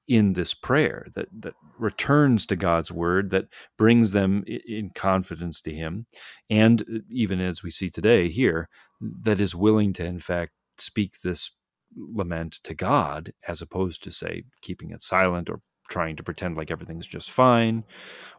[0.07, 3.47] in this prayer that, that returns to God's word, that
[3.79, 6.07] brings them in confidence to Him,
[6.51, 8.69] and even as we see today here,
[9.01, 11.51] that is willing to, in fact, speak this
[11.97, 16.71] lament to God as opposed to, say, keeping it silent or trying to pretend like
[16.71, 17.85] everything's just fine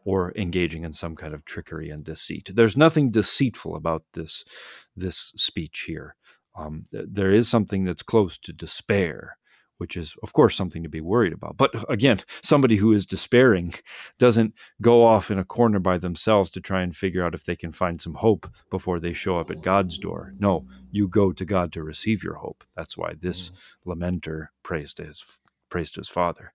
[0.03, 2.49] or engaging in some kind of trickery and deceit.
[2.53, 4.43] There's nothing deceitful about this,
[4.95, 6.15] this speech here.
[6.57, 9.37] Um, there is something that's close to despair
[9.77, 11.57] which is, of course, something to be worried about.
[11.57, 13.73] But again, somebody who is despairing
[14.19, 17.55] doesn't go off in a corner by themselves to try and figure out if they
[17.55, 20.33] can find some hope before they show up at God's door.
[20.39, 22.63] No, you go to God to receive your hope.
[22.75, 23.55] That's why this mm.
[23.95, 25.23] lamenter prays to his
[25.69, 26.53] prays to his Father.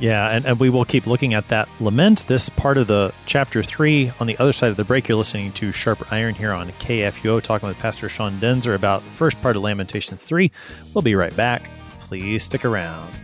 [0.00, 3.62] Yeah, and, and we will keep looking at that lament, this part of the chapter
[3.62, 4.12] three.
[4.20, 7.42] On the other side of the break, you're listening to Sharp Iron here on KFUO,
[7.42, 10.50] talking with Pastor Sean Daenzer about the first part of Lamentations 3.
[10.92, 11.70] We'll be right back.
[12.06, 13.23] Please stick around.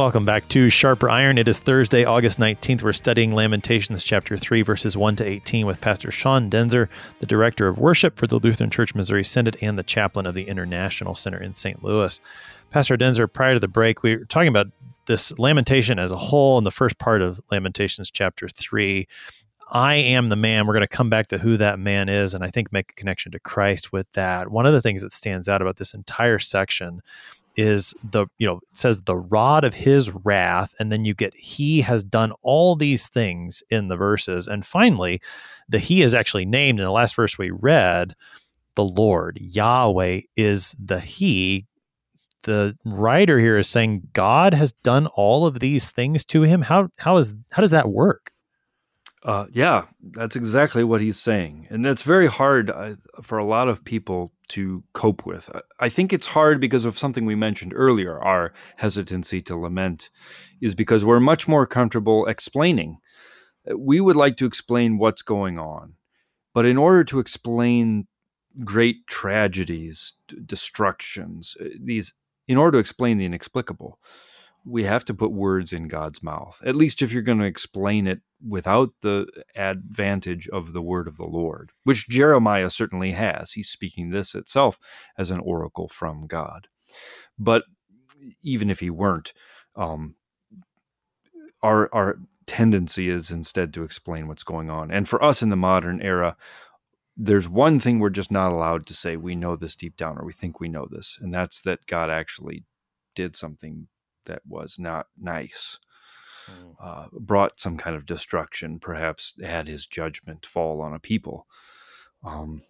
[0.00, 1.36] Welcome back to Sharper Iron.
[1.36, 2.82] It is Thursday, August 19th.
[2.82, 7.68] We're studying Lamentations chapter 3, verses 1 to 18 with Pastor Sean Daenzer, the director
[7.68, 11.38] of worship for the Lutheran Church Missouri Synod and the chaplain of the International Center
[11.38, 11.84] in St.
[11.84, 12.18] Louis.
[12.70, 14.68] Pastor Daenzer, prior to the break, we were talking about
[15.04, 19.06] this lamentation as a whole in the first part of Lamentations chapter 3.
[19.70, 20.66] I am the man.
[20.66, 22.94] We're going to come back to who that man is and I think make a
[22.94, 24.50] connection to Christ with that.
[24.50, 27.02] One of the things that stands out about this entire section
[27.56, 31.80] is the you know says the rod of his wrath and then you get he
[31.80, 34.48] has done all these things in the verses.
[34.48, 35.20] And finally
[35.68, 38.14] the he is actually named in the last verse we read
[38.74, 41.66] the lord yahweh is the he.
[42.44, 46.62] The writer here is saying god has done all of these things to him.
[46.62, 48.32] How how is how does that work?
[49.22, 51.66] Uh, yeah, that's exactly what he's saying.
[51.68, 55.50] And that's very hard uh, for a lot of people to cope with.
[55.78, 60.10] I think it's hard because of something we mentioned earlier our hesitancy to lament
[60.60, 62.98] is because we're much more comfortable explaining.
[63.68, 65.94] Uh, we would like to explain what's going on.
[66.52, 68.06] But in order to explain
[68.64, 72.12] great tragedies, destructions, uh, these,
[72.48, 73.98] in order to explain the inexplicable,
[74.64, 76.60] we have to put words in God's mouth.
[76.64, 81.16] At least if you're going to explain it without the advantage of the word of
[81.16, 83.52] the Lord, which Jeremiah certainly has.
[83.52, 84.78] He's speaking this itself
[85.16, 86.68] as an oracle from God.
[87.38, 87.64] But
[88.42, 89.32] even if he weren't,
[89.76, 90.14] um,
[91.62, 94.90] our our tendency is instead to explain what's going on.
[94.90, 96.36] And for us in the modern era,
[97.16, 100.24] there's one thing we're just not allowed to say we know this deep down or
[100.24, 102.64] we think we know this, and that's that God actually
[103.14, 103.88] did something
[104.26, 105.78] that was not nice.
[106.50, 106.74] Mm.
[106.82, 111.46] uh, brought some kind of destruction, perhaps had his judgment fall on a people,
[112.24, 112.62] um,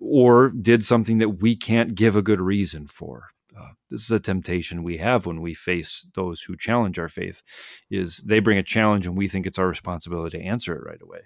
[0.00, 3.28] or did something that we can't give a good reason for.
[3.58, 7.42] Uh, this is a temptation we have when we face those who challenge our faith
[7.90, 11.02] is they bring a challenge and we think it's our responsibility to answer it right
[11.02, 11.20] away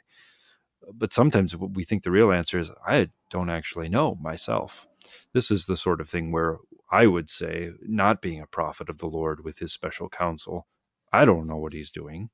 [0.95, 4.87] but sometimes we think the real answer is i don't actually know myself
[5.35, 6.57] this is the sort of thing where
[6.93, 10.69] i would say not being a prophet of the lord with his special counsel.
[11.13, 12.31] I don't know what he's doing.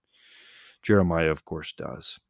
[0.82, 2.20] Jeremiah of course does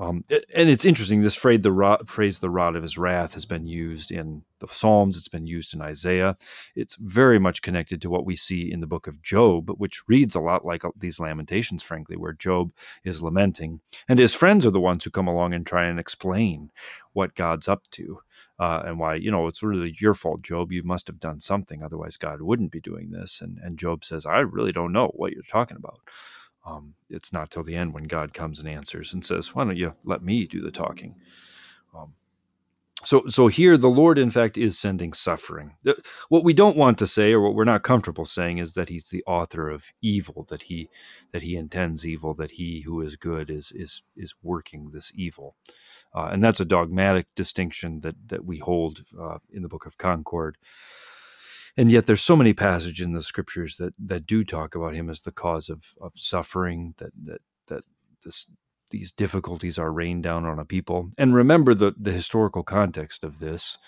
[0.00, 1.20] um, and it's interesting.
[1.20, 4.66] This phrase the, rod, phrase, the rod of his wrath, has been used in the
[4.66, 5.14] Psalms.
[5.14, 6.38] It's been used in Isaiah.
[6.74, 10.34] It's very much connected to what we see in the book of Job, which reads
[10.34, 12.72] a lot like uh, these lamentations, frankly, where Job
[13.04, 13.80] is lamenting.
[14.08, 16.70] And his friends are the ones who come along and try and explain
[17.12, 18.20] what God's up to
[18.58, 20.72] uh, and why, you know, it's really your fault, Job.
[20.72, 21.82] You must have done something.
[21.82, 23.42] Otherwise, God wouldn't be doing this.
[23.42, 26.00] And, and Job says, I really don't know what you're talking about.
[26.66, 29.76] Um, it's not till the end when God comes and answers and says, "Why don't
[29.76, 31.16] you let me do the talking?"
[31.96, 32.14] Um,
[33.04, 35.76] so, so here the Lord, in fact, is sending suffering.
[36.28, 39.08] What we don't want to say, or what we're not comfortable saying, is that He's
[39.08, 40.90] the author of evil, that He
[41.32, 45.56] that He intends evil, that He who is good is is is working this evil,
[46.14, 49.98] uh, and that's a dogmatic distinction that that we hold uh, in the Book of
[49.98, 50.58] Concord
[51.76, 55.10] and yet there's so many passages in the scriptures that that do talk about him
[55.10, 57.84] as the cause of of suffering that that that
[58.24, 58.46] this
[58.90, 61.10] these difficulties are rained down on a people.
[61.18, 63.78] And remember the the historical context of this.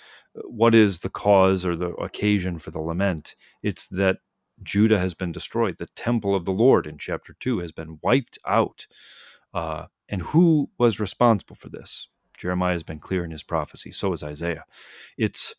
[0.45, 3.37] What is the cause or the occasion for the lament?
[3.63, 4.19] It's that
[4.63, 5.79] Judah has been destroyed.
[5.79, 8.87] The temple of the Lord in chapter 2 has been wiped out.
[9.55, 12.09] Uh, and who was responsible for this?
[12.39, 13.93] Jeremiah has been clear in his prophecy.
[13.93, 14.65] So is Isaiah.
[15.19, 15.55] It's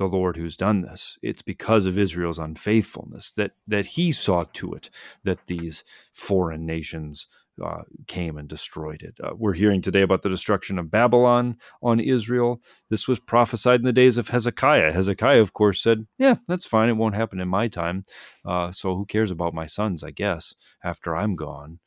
[0.00, 1.18] the Lord who's done this.
[1.22, 4.90] It's because of Israel's unfaithfulness that that He saw to it
[5.24, 5.84] that these
[6.14, 7.28] foreign nations
[7.62, 9.14] uh, came and destroyed it.
[9.22, 12.62] Uh, we're hearing today about the destruction of Babylon on Israel.
[12.88, 14.92] This was prophesied in the days of Hezekiah.
[14.92, 16.88] Hezekiah, of course, said, "Yeah, that's fine.
[16.88, 18.06] It won't happen in my time.
[18.44, 20.02] Uh, so who cares about my sons?
[20.02, 21.80] I guess after I'm gone."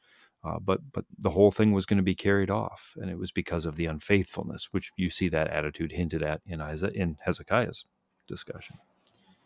[0.44, 3.32] Uh, but but the whole thing was going to be carried off, and it was
[3.32, 7.86] because of the unfaithfulness, which you see that attitude hinted at in Isaiah, in Hezekiah's
[8.28, 8.78] discussion.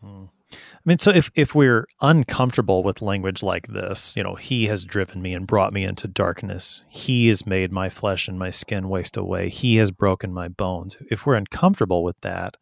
[0.02, 0.26] Hmm.
[0.54, 4.86] I mean, so if if we're uncomfortable with language like this, you know, he has
[4.86, 6.84] driven me and brought me into darkness.
[6.88, 9.50] He has made my flesh and my skin waste away.
[9.50, 10.98] He has broken my bones.
[11.10, 12.56] If we're uncomfortable with that,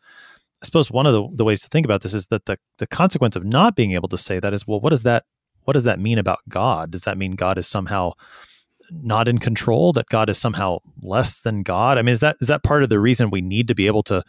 [0.63, 2.87] I suppose one of the, the ways to think about this is that the the
[2.87, 5.25] consequence of not being able to say that is, well, what does that
[5.65, 6.91] what does that mean about God?
[6.91, 8.13] Does that mean God is somehow
[8.91, 9.93] not in control?
[9.93, 11.97] That God is somehow less than God?
[11.97, 14.03] I mean, is that is that part of the reason we need to be able
[14.03, 14.23] to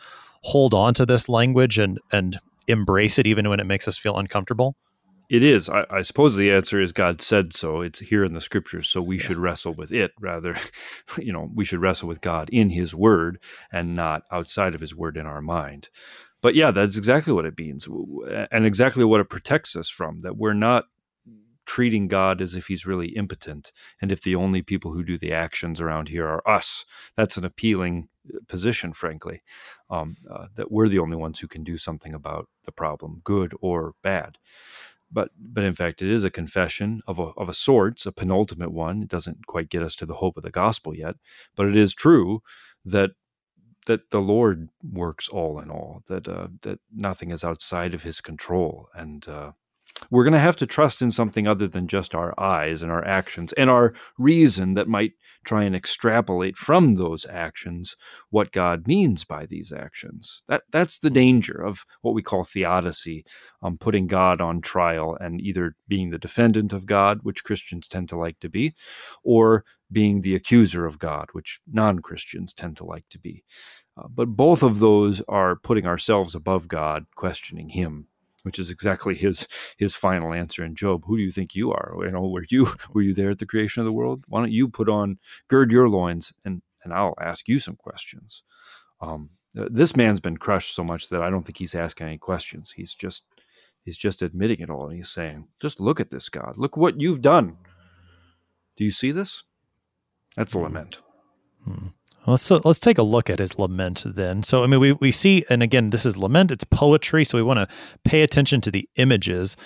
[0.46, 4.16] hold on to this language and and embrace it even when it makes us feel
[4.16, 4.76] uncomfortable?
[5.28, 5.68] It is.
[5.68, 7.80] I, I, suppose the answer is God said so.
[7.80, 9.22] It's here in the scriptures, so we yeah.
[9.22, 10.56] should wrestle with it rather.
[11.18, 13.38] You know, we should wrestle with God in His Word
[13.72, 15.88] and not outside of His Word in our mind.
[16.42, 17.88] But yeah, that's exactly what it means,
[18.52, 20.20] and exactly what it protects us from.
[20.20, 20.84] That we're not
[21.64, 25.32] treating God as if he's really impotent and if the only people who do the
[25.32, 26.84] actions around here are us.
[27.16, 28.08] That's an appealing
[28.48, 29.42] position, frankly,
[29.90, 33.52] um, uh, that we're the only ones who can do something about the problem, good
[33.60, 34.38] or bad.
[35.10, 38.72] But, but in fact, it is a confession of a, of a sort, a penultimate
[38.72, 39.02] one.
[39.02, 41.16] It doesn't quite get us to the hope of the gospel yet,
[41.54, 42.42] but it is true
[42.84, 43.10] that
[43.86, 48.20] that the Lord works all in all, that uh, that nothing is outside of His
[48.20, 49.52] control, and uh,
[50.10, 53.04] we're going to have to trust in something other than just our eyes and our
[53.04, 55.12] actions and our reason that might
[55.46, 57.96] try and extrapolate from those actions
[58.30, 60.42] what God means by these actions.
[60.48, 63.24] That that's the danger of what we call theodicy,
[63.62, 68.08] um, putting God on trial and either being the defendant of God, which Christians tend
[68.10, 68.74] to like to be,
[69.24, 73.44] or being the accuser of God, which non-Christians tend to like to be.
[73.96, 78.08] Uh, but both of those are putting ourselves above God, questioning Him
[78.46, 81.02] which is exactly his his final answer in Job.
[81.04, 81.96] Who do you think you are?
[82.04, 84.22] You know, were you were you there at the creation of the world?
[84.28, 88.44] Why don't you put on gird your loins and and I'll ask you some questions.
[89.00, 92.70] Um, this man's been crushed so much that I don't think he's asking any questions.
[92.70, 93.24] He's just
[93.82, 96.54] he's just admitting it all and he's saying, "Just look at this, God.
[96.56, 97.56] Look what you've done.
[98.76, 99.42] Do you see this?"
[100.36, 101.00] That's a lament.
[101.64, 101.88] Hmm.
[102.26, 104.42] Let's uh, let's take a look at his lament then.
[104.42, 107.42] So I mean we we see and again this is lament it's poetry so we
[107.42, 107.68] want to
[108.04, 109.56] pay attention to the images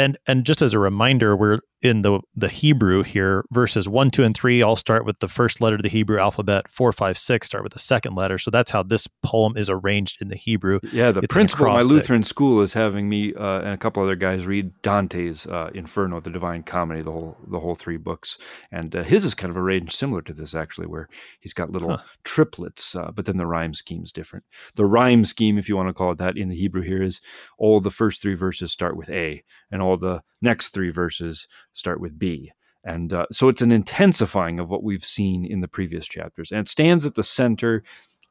[0.00, 4.24] and and just as a reminder we're in the the Hebrew here, verses one, two,
[4.24, 6.68] and three all start with the first letter of the Hebrew alphabet.
[6.68, 8.38] Four, five, six start with the second letter.
[8.38, 10.80] So that's how this poem is arranged in the Hebrew.
[10.92, 11.80] Yeah, the It's principal my.
[11.80, 16.20] Lutheran school is having me uh, and a couple other guys read Dante's uh, Inferno,
[16.20, 18.38] the Divine Comedy, the whole the whole three books,
[18.70, 21.08] and uh, his is kind of arranged similar to this actually, where
[21.40, 22.02] he's got little Huh.
[22.24, 24.44] triplets, uh, but then the rhyme scheme's different.
[24.76, 27.20] The rhyme scheme, if you want to call it that, in the Hebrew here is
[27.58, 32.00] all the first three verses start with A, and all the next three verses start
[32.00, 32.52] with B.
[32.84, 36.50] And uh, so it's an intensifying of what we've seen in the previous chapters.
[36.50, 37.82] And it stands at the center.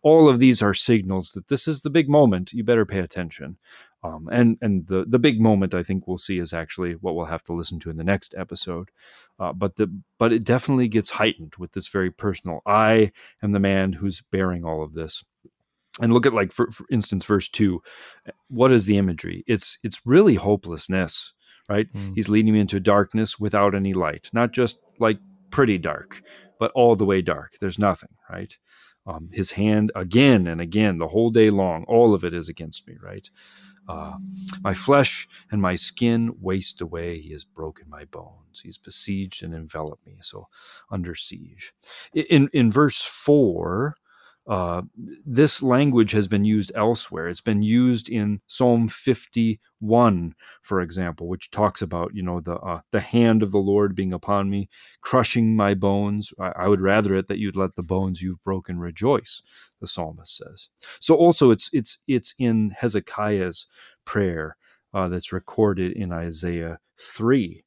[0.01, 2.53] All of these are signals that this is the big moment.
[2.53, 3.57] You better pay attention.
[4.01, 7.26] Um, and and the, the big moment I think we'll see is actually what we'll
[7.26, 8.89] have to listen to in the next episode.
[9.38, 12.62] Uh, but the but it definitely gets heightened with this very personal.
[12.66, 13.12] I
[13.43, 15.24] am the man who's bearing all of this.
[16.01, 17.82] And look at like for, for instance, verse two.
[18.47, 19.43] What is the imagery?
[19.47, 21.34] It's it's really hopelessness
[21.70, 21.88] right?
[21.93, 22.13] Mm.
[22.15, 25.20] He's leading me into darkness without any light, not just like
[25.51, 26.22] pretty dark,
[26.59, 27.53] but all the way dark.
[27.61, 28.57] There's nothing, right?
[29.05, 32.88] Um, his hand again and again, the whole day long, all of it is against
[32.88, 33.30] me, right?
[33.88, 34.17] Uh,
[34.61, 37.20] my flesh and my skin waste away.
[37.20, 38.61] He has broken my bones.
[38.61, 40.17] He's besieged and enveloped me.
[40.22, 40.47] So
[40.91, 41.74] under siege.
[42.13, 43.95] In in verse four,
[44.50, 44.82] uh,
[45.28, 47.30] this language has been used elsewhere.
[47.30, 50.34] It's been used in Psalm 51,
[50.64, 54.12] for example, which talks about you know the uh, the hand of the Lord being
[54.12, 54.68] upon me,
[55.02, 56.34] crushing my bones.
[56.39, 59.43] I, I would rather it that you'd let the bones you've broken rejoice.
[59.82, 60.70] The psalmist says.
[61.00, 63.68] So also it's it's it's in Hezekiah's
[64.04, 64.58] prayer
[64.95, 67.66] uh, that's recorded in Isaiah three,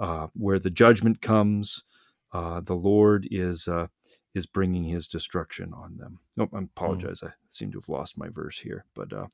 [0.00, 1.84] uh, where the judgment comes.
[2.32, 3.86] Uh, the Lord is uh,
[4.36, 6.20] is bringing His destruction on them.
[6.36, 7.22] Nope, I apologize.
[7.22, 9.26] I seem to have lost my verse here, but uh,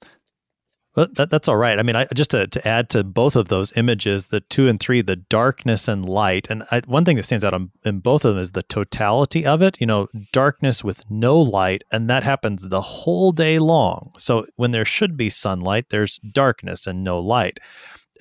[0.94, 1.78] But that, that's all right.
[1.78, 4.78] I mean, I, just to, to add to both of those images, the two and
[4.78, 6.48] three, the darkness and light.
[6.50, 9.46] And I, one thing that stands out on, in both of them is the totality
[9.46, 9.80] of it.
[9.80, 14.12] You know, darkness with no light, and that happens the whole day long.
[14.18, 17.59] So when there should be sunlight, there's darkness and no light.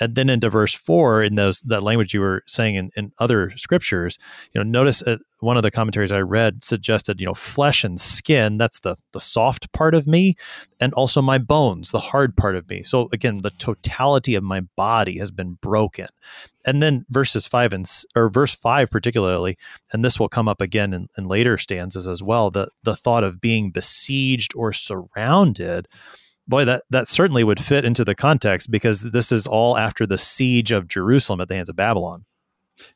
[0.01, 3.51] And then into verse four, in those that language you were saying in, in other
[3.55, 4.17] scriptures,
[4.51, 8.01] you know, notice uh, one of the commentaries I read suggested, you know, flesh and
[8.01, 8.57] skin.
[8.57, 10.35] That's the the soft part of me,
[10.79, 12.83] and also my bones, the hard part of me.
[12.83, 16.07] So again, the totality of my body has been broken.
[16.65, 17.85] And then verses five and
[18.15, 19.57] or verse five particularly,
[19.93, 22.49] and this will come up again in, in later stanzas as well.
[22.49, 25.87] The the thought of being besieged or surrounded.
[26.51, 30.17] Boy, that that certainly would fit into the context because this is all after the
[30.17, 32.25] siege of Jerusalem at the hands of Babylon.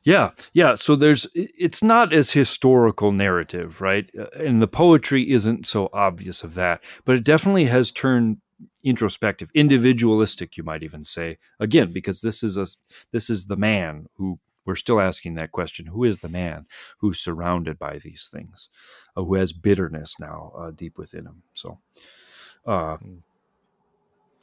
[0.02, 0.74] Yeah, yeah.
[0.74, 4.10] So there's, it's not as historical narrative, right?
[4.18, 8.38] Uh, And the poetry isn't so obvious of that, but it definitely has turned
[8.84, 11.38] introspective, individualistic, you might even say.
[11.58, 12.66] Again, because this is a,
[13.12, 16.66] this is the man who we're still asking that question: Who is the man
[16.98, 18.68] who's surrounded by these things,
[19.16, 21.42] uh, who has bitterness now uh, deep within him?
[21.54, 21.78] So,
[22.66, 22.96] uh,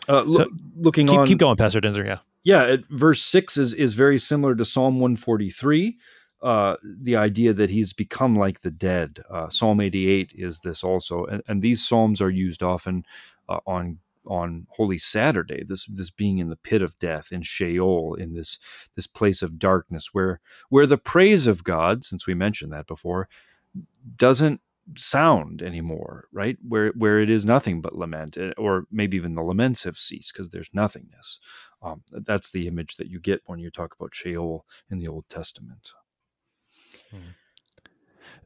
[0.10, 2.06] uh, loo- So, looking Keep, on, keep going, Pastor Daenzer.
[2.06, 2.20] Yeah.
[2.44, 5.98] yeah, it, verse six is is very similar to Psalm one forty three.
[6.42, 9.24] Uh, the idea that he's become like the dead.
[9.30, 13.06] Uh, Psalm eighty eight is this also, and, and these psalms are used often
[13.48, 15.64] uh, on on Holy Saturday.
[15.64, 18.60] This this being in the pit of death in Sheol, in this
[18.96, 23.30] this place of darkness, where where the praise of God, since we mentioned that before,
[24.18, 24.60] doesn't
[24.98, 26.58] sound anymore, right?
[26.68, 30.34] Where where it is nothing but lament, eh, or maybe even the laments have ceased
[30.34, 31.40] because there's nothingness.
[31.82, 35.28] Um, that's the image that you get when you talk about Sheol in the Old
[35.30, 35.92] Testament.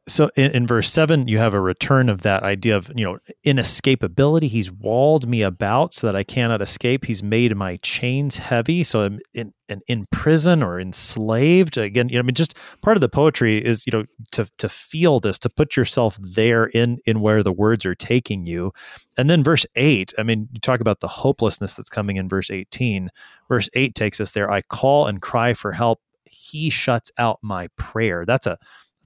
[0.09, 3.17] So in, in verse seven, you have a return of that idea of, you know,
[3.45, 4.47] inescapability.
[4.47, 7.03] He's walled me about so that I cannot escape.
[7.03, 8.86] He's made my chains heavy.
[8.86, 11.78] So I'm in, in, in prison or enslaved.
[11.78, 14.69] Again, you know, I mean, just part of the poetry is, you know, to, to
[14.69, 18.71] feel this, to put yourself there in, in where the words are taking you.
[19.17, 22.49] And then verse eight, I mean, you talk about the hopelessness that's coming in verse
[22.49, 23.09] 18.
[23.49, 24.49] Verse eight takes us there.
[24.49, 25.99] I call and cry for help.
[26.23, 28.25] He shuts out my prayer.
[28.25, 28.57] That's a,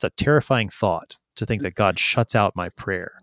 [0.03, 3.21] it's a terrifying thought to think that God shuts out my prayer.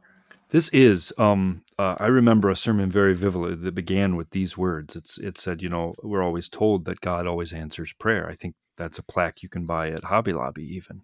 [0.51, 4.95] This is, um, uh, I remember a sermon very vividly that began with these words.
[4.95, 8.29] It's, it said, you know, we're always told that God always answers prayer.
[8.31, 11.03] I think that's a plaque you can buy at Hobby Lobby, even.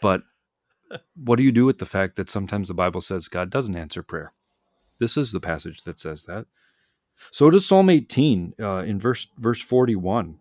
[0.00, 0.22] But
[1.16, 4.02] what do you do with the fact that sometimes the Bible says God doesn't answer
[4.02, 4.32] prayer?
[5.00, 6.46] This is the passage that says that.
[7.32, 10.38] So does Psalm 18 uh, in verse verse 41.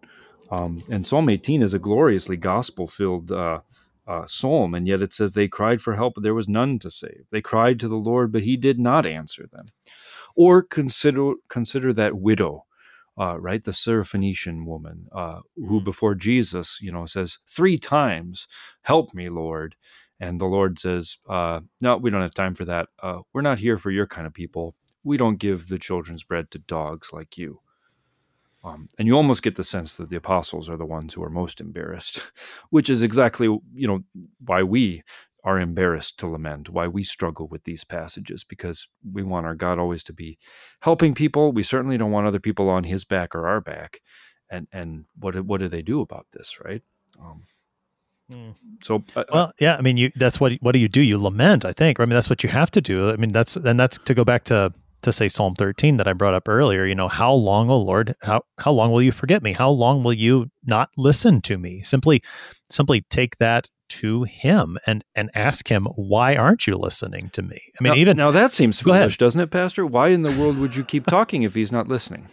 [0.52, 3.62] Um, and Psalm 18 is a gloriously gospel filled uh,
[4.08, 6.92] uh, psalm, and yet it says they cried for help, but there was none to
[6.92, 7.26] save.
[7.32, 9.68] They cried to the Lord, but He did not answer them.
[10.36, 12.66] Or consider consider that widow
[13.18, 13.64] uh, right?
[13.64, 15.86] The Syrophoenician woman uh, who, Mhm.
[15.86, 18.48] before Jesus, you know, says three times,
[18.82, 19.76] "Help me, Lord,"
[20.20, 22.90] and the Lord says, uh, "No, we don't have time for that.
[23.02, 24.76] Uh, we're not here for your kind of people.
[25.04, 27.62] We don't give the children's bread to dogs like you."
[28.66, 31.30] Um, and you almost get the sense that the apostles are the ones who are
[31.30, 32.32] most embarrassed,
[32.72, 34.04] which is exactly you know
[34.44, 35.04] why we
[35.44, 39.78] are embarrassed to lament, why we struggle with these passages, because we want our God
[39.78, 40.40] always to be
[40.82, 41.52] helping people.
[41.52, 44.02] We certainly don't want other people on His back or our back.
[44.50, 46.82] And and what what do they do about this, right?
[47.20, 47.44] Um,
[48.32, 48.56] Mm.
[48.82, 51.02] so uh, Well, yeah, I mean, you that's what what do you do?
[51.02, 52.00] You lament, I think.
[52.00, 53.12] I mean, that's what you have to do.
[53.12, 54.74] I mean, that's and that's to go back to
[55.06, 58.16] to say Psalm 13 that I brought up earlier, you know, how long, oh Lord,
[58.22, 59.54] how how long will you forget me?
[59.54, 61.82] How long will you not listen to me?
[61.84, 62.22] Simply
[62.70, 67.62] simply take that to him and and ask him, why aren't you listening to me?
[67.80, 69.02] I mean, now, even now that seems ahead.
[69.02, 69.86] foolish, doesn't it, Pastor?
[69.86, 72.28] Why in the world would you keep talking if He's not listening?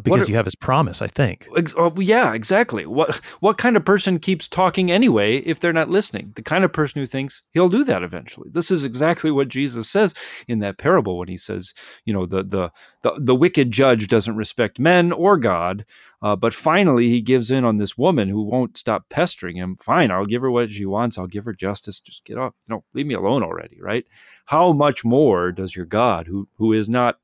[0.00, 1.48] Because are- you have his promise, I think.
[1.56, 2.86] Ex- oh, yeah, exactly.
[2.86, 6.32] What what kind of person keeps talking anyway if they're not listening?
[6.34, 8.50] The kind of person who thinks he'll do that eventually.
[8.52, 10.14] This is exactly what Jesus says
[10.46, 11.72] in that parable when he says,
[12.04, 12.72] you know, the the
[13.02, 15.84] the, the wicked judge doesn't respect men or God,
[16.20, 19.76] uh, but finally he gives in on this woman who won't stop pestering him.
[19.80, 21.16] Fine, I'll give her what she wants.
[21.16, 22.00] I'll give her justice.
[22.00, 22.54] Just get up.
[22.68, 24.04] You know, leave me alone already, right?
[24.46, 27.18] How much more does your God, who who is not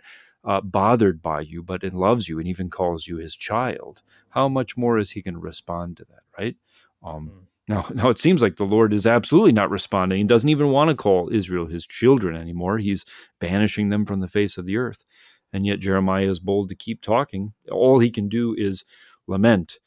[0.45, 4.49] uh, bothered by you, but it loves you and even calls you his child, how
[4.49, 6.57] much more is he going to respond to that, right?
[7.03, 7.47] Um, Mm.
[7.69, 10.91] now, now it seems like the Lord is absolutely not responding and doesn't even want
[10.91, 12.79] to call Israel his children anymore.
[12.79, 13.05] He's
[13.41, 15.05] banishing them from the face of the earth.
[15.53, 17.55] And yet Jeremiah is bold to keep talking.
[17.73, 18.85] All he can do is
[19.29, 19.79] lament.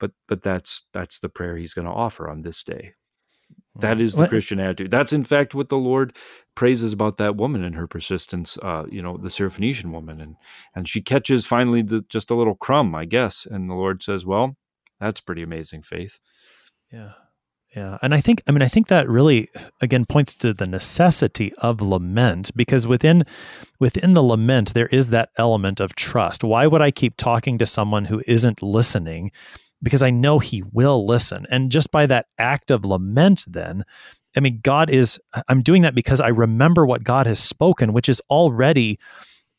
[0.00, 2.94] But but that's that's the prayer he's going to offer on this day.
[3.80, 4.90] That is the Well, Christian attitude.
[4.90, 6.16] That's in fact what the Lord
[6.54, 8.58] praises about that woman and her persistence.
[8.62, 10.36] Uh, you know, the Syrophoenician woman, and
[10.74, 13.46] and she catches finally the, just a little crumb, I guess.
[13.46, 14.56] And the Lord says, "Well,
[15.00, 16.18] that's pretty amazing faith."
[16.92, 17.12] Yeah.
[17.74, 17.98] Yeah.
[18.00, 19.50] And I think, I mean, I think that really,
[19.82, 23.24] again, points to the necessity of lament because within,
[23.78, 26.42] within the lament, there is that element of trust.
[26.42, 29.30] Why would I keep talking to someone who isn't listening?
[29.82, 31.46] Because I know he will listen.
[31.50, 33.84] And just by that act of lament, then,
[34.36, 38.08] I mean, God is, I'm doing that because I remember what God has spoken, which
[38.08, 38.98] is already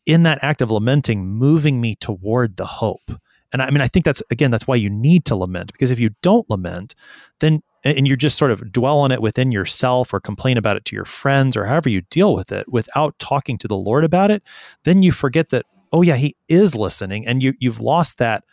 [0.05, 3.11] in that act of lamenting, moving me toward the hope.
[3.53, 5.99] And I mean, I think that's, again, that's why you need to lament because if
[5.99, 6.95] you don't lament,
[7.39, 10.84] then and you just sort of dwell on it within yourself or complain about it
[10.86, 14.32] to your friends or however you deal with it without talking to the Lord about
[14.32, 14.43] it,
[14.84, 18.43] then you forget that oh yeah, he is listening and you you've lost that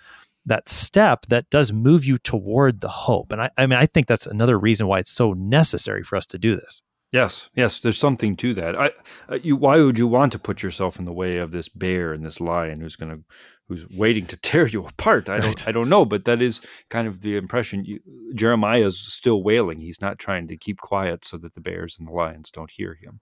[0.47, 3.32] that step that does move you toward the hope.
[3.32, 6.26] And I, I mean I think that's another reason why it's so necessary for us
[6.26, 6.82] to do this.
[7.12, 8.74] Yes, yes, there's something to that.
[8.74, 8.90] I,
[9.28, 12.12] uh, you, why would you want to put yourself in the way of this bear
[12.12, 13.22] and this lion who's going to,
[13.68, 15.28] who's waiting to tear you apart?
[15.28, 15.68] I don't, Right.
[15.68, 17.84] I don't know, but that is kind of the impression.
[17.84, 18.01] You,
[18.34, 19.78] Jeremiah's still wailing.
[19.78, 22.95] He's not trying to keep quiet so that the bears and the lions don't hear
[23.01, 23.20] him.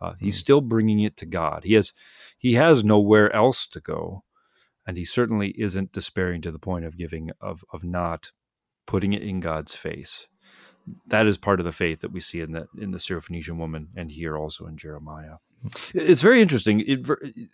[0.00, 0.40] Uh, he's Mm.
[0.40, 1.62] still bringing it to God.
[1.62, 1.92] He has,
[2.38, 4.24] he has nowhere else to go,
[4.88, 8.32] and he certainly isn't despairing to the point of giving of of not
[8.88, 10.26] putting it in God's face
[11.06, 13.88] that is part of the faith that we see in the in the Syrophoenician woman
[13.96, 15.36] and here also in Jeremiah.
[15.92, 16.84] It's very interesting.
[16.86, 17.08] It,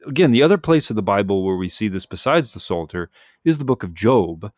[0.07, 3.11] again, the other place of the Bible where we see this besides the Psalter
[3.45, 4.53] is the book of Job.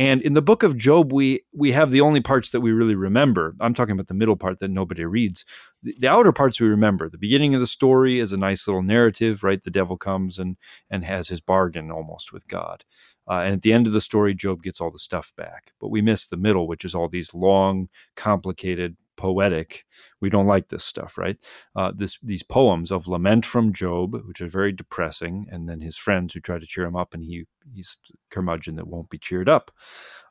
[0.00, 2.94] And in the book of Job, we we have the only parts that we really
[2.94, 3.54] remember.
[3.60, 5.44] I'm talking about the middle part that nobody reads.
[5.82, 7.10] The, the outer parts we remember.
[7.10, 9.62] The beginning of the story is a nice little narrative, right?
[9.62, 10.56] The devil comes and
[10.88, 12.86] and has his bargain almost with God.
[13.28, 15.74] Uh, and at the end of the story, Job gets all the stuff back.
[15.78, 19.84] But we miss the middle, which is all these long, complicated, poetic.
[20.20, 21.36] We don't like this stuff, right?
[21.76, 25.98] Uh, this these poems of lament from Job, which are very depressing, and then his
[25.98, 27.44] friends who try to cheer him up, and he
[27.74, 27.98] he's
[28.30, 29.70] curmudgeon that won't be cheered up.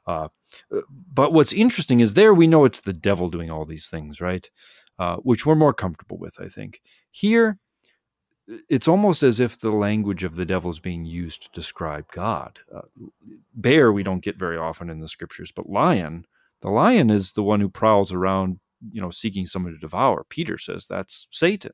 [0.08, 0.30] Uh,
[1.14, 4.50] but what's interesting is there we know it's the devil doing all these things, right?
[4.98, 6.82] Uh, which we're more comfortable with, I think.
[7.12, 7.60] Here,
[8.68, 12.60] it's almost as if the language of the devil is being used to describe God.
[12.74, 12.82] Uh,
[13.54, 16.26] bear, we don't get very often in the scriptures, but lion,
[16.62, 18.60] the lion is the one who prowls around,
[18.92, 20.26] you know, seeking someone to devour.
[20.30, 21.74] Peter says that's Satan.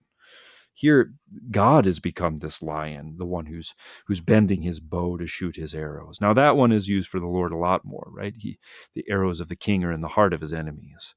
[0.74, 1.14] Here,
[1.52, 3.76] God has become this lion, the one who's
[4.08, 6.20] who's bending his bow to shoot his arrows.
[6.22, 8.34] Now, that one is used for the Lord a lot more, right?
[8.38, 8.60] He,
[8.94, 11.16] the arrows of the king are in the heart of his enemies.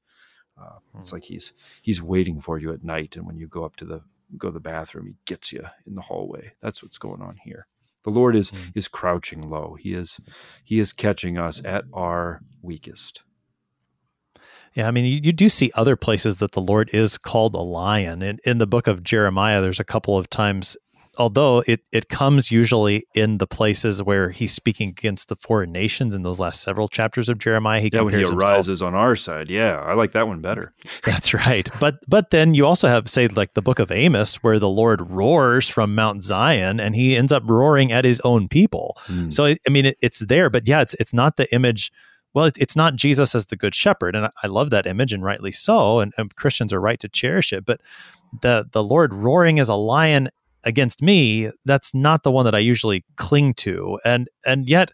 [0.61, 3.75] Uh, it's like he's he's waiting for you at night, and when you go up
[3.77, 4.01] to the
[4.37, 6.53] go to the bathroom, he gets you in the hallway.
[6.61, 7.67] That's what's going on here.
[8.03, 8.71] The Lord is Mm.
[8.75, 9.75] is crouching low.
[9.79, 10.19] He is
[10.63, 13.23] he is catching us at our weakest.
[14.73, 17.59] Yeah, I mean, you, you do see other places that the Lord is called a
[17.59, 18.21] lion.
[18.21, 20.77] In, in the book of Jeremiah, there's a couple of times
[21.19, 26.15] although it, it comes usually in the places where he's speaking against the foreign nations
[26.15, 27.81] in those last several chapters of Jeremiah.
[27.81, 29.49] He yeah, when he arises on our side.
[29.49, 30.73] Yeah, I like that one better.
[31.03, 31.69] That's right.
[31.79, 35.11] But but then you also have say like the book of Amos where the Lord
[35.11, 38.97] roars from Mount Zion and he ends up roaring at his own people.
[39.07, 39.31] Mm.
[39.31, 41.91] So I mean it, it's there, but yeah, it's it's not the image
[42.33, 45.13] well, it, it's not Jesus as the good shepherd, and I, I love that image,
[45.13, 47.65] and rightly so, and, and, Christians are right to cherish it.
[47.65, 47.81] But
[48.41, 50.29] the the Lord roaring as a lion
[50.63, 54.91] against me, that's not the one that I usually cling to, and and yet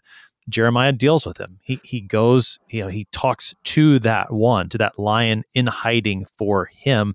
[0.48, 1.58] Jeremiah deals with him.
[1.62, 6.26] He he goes, you know, he talks to that one, to that lion in hiding
[6.38, 7.14] for him,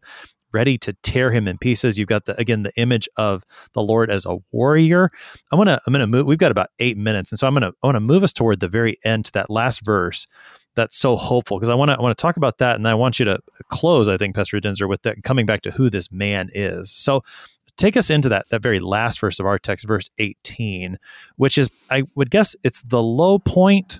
[0.53, 1.97] ready to tear him in pieces.
[1.97, 3.43] You've got the again the image of
[3.73, 5.09] the Lord as a warrior.
[5.51, 6.25] I want to I'm going to move.
[6.25, 8.33] We've got about eight minutes, and so I'm going to I want to move us
[8.33, 10.27] toward the very end to that last verse.
[10.75, 12.93] That's so hopeful because I want to I want to talk about that, and I
[12.93, 13.39] want you to
[13.69, 14.07] close.
[14.07, 16.91] I think Pastor Daenzer with that coming back to who this man is.
[16.91, 17.23] So
[17.77, 20.97] take us into that that very last verse of our text, verse 18,
[21.37, 23.99] which is I would guess it's the low point,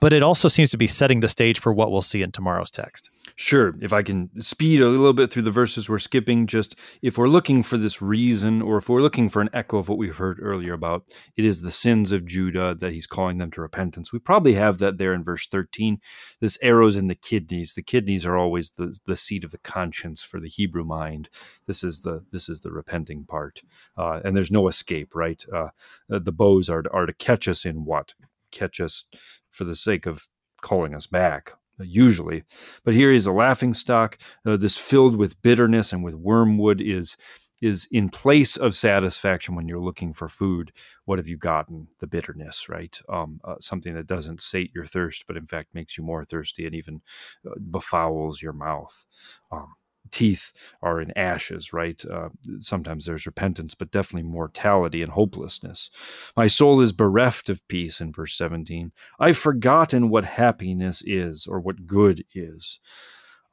[0.00, 2.70] but it also seems to be setting the stage for what we'll see in tomorrow's
[2.70, 3.10] text.
[3.34, 3.74] Sure.
[3.80, 7.28] If I can speed a little bit through the verses we're skipping, just if we're
[7.28, 10.38] looking for this reason or if we're looking for an echo of what we've heard
[10.40, 11.04] earlier about,
[11.36, 14.12] it is the sins of Judah that he's calling them to repentance.
[14.12, 16.00] We probably have that there in verse 13.
[16.40, 17.74] This arrows in the kidneys.
[17.74, 21.28] The kidneys are always the, the seat of the conscience for the Hebrew mind.
[21.66, 23.62] This is the this is the repenting part.
[23.96, 25.44] Uh, and there's no escape, right?
[25.52, 25.68] Uh,
[26.08, 28.14] the bows are, are to catch us in what?
[28.56, 29.04] Catch us
[29.50, 30.26] for the sake of
[30.62, 32.44] calling us back usually.
[32.84, 34.18] But here is a laughing stock.
[34.44, 37.16] Uh, this filled with bitterness and with wormwood is
[37.62, 40.72] is in place of satisfaction when you're looking for food.
[41.06, 41.88] What have you gotten?
[42.00, 43.00] The bitterness, right?
[43.08, 46.66] Um, uh, something that doesn't sate your thirst, but in fact makes you more thirsty
[46.66, 47.00] and even
[47.46, 49.06] uh, befouls your mouth.
[49.50, 49.74] Um,
[50.10, 50.52] teeth
[50.82, 52.02] are in ashes, right?
[52.04, 52.28] Uh,
[52.60, 55.90] sometimes there's repentance, but definitely mortality and hopelessness.
[56.36, 58.92] My soul is bereft of peace in verse 17.
[59.18, 62.80] I've forgotten what happiness is or what good is.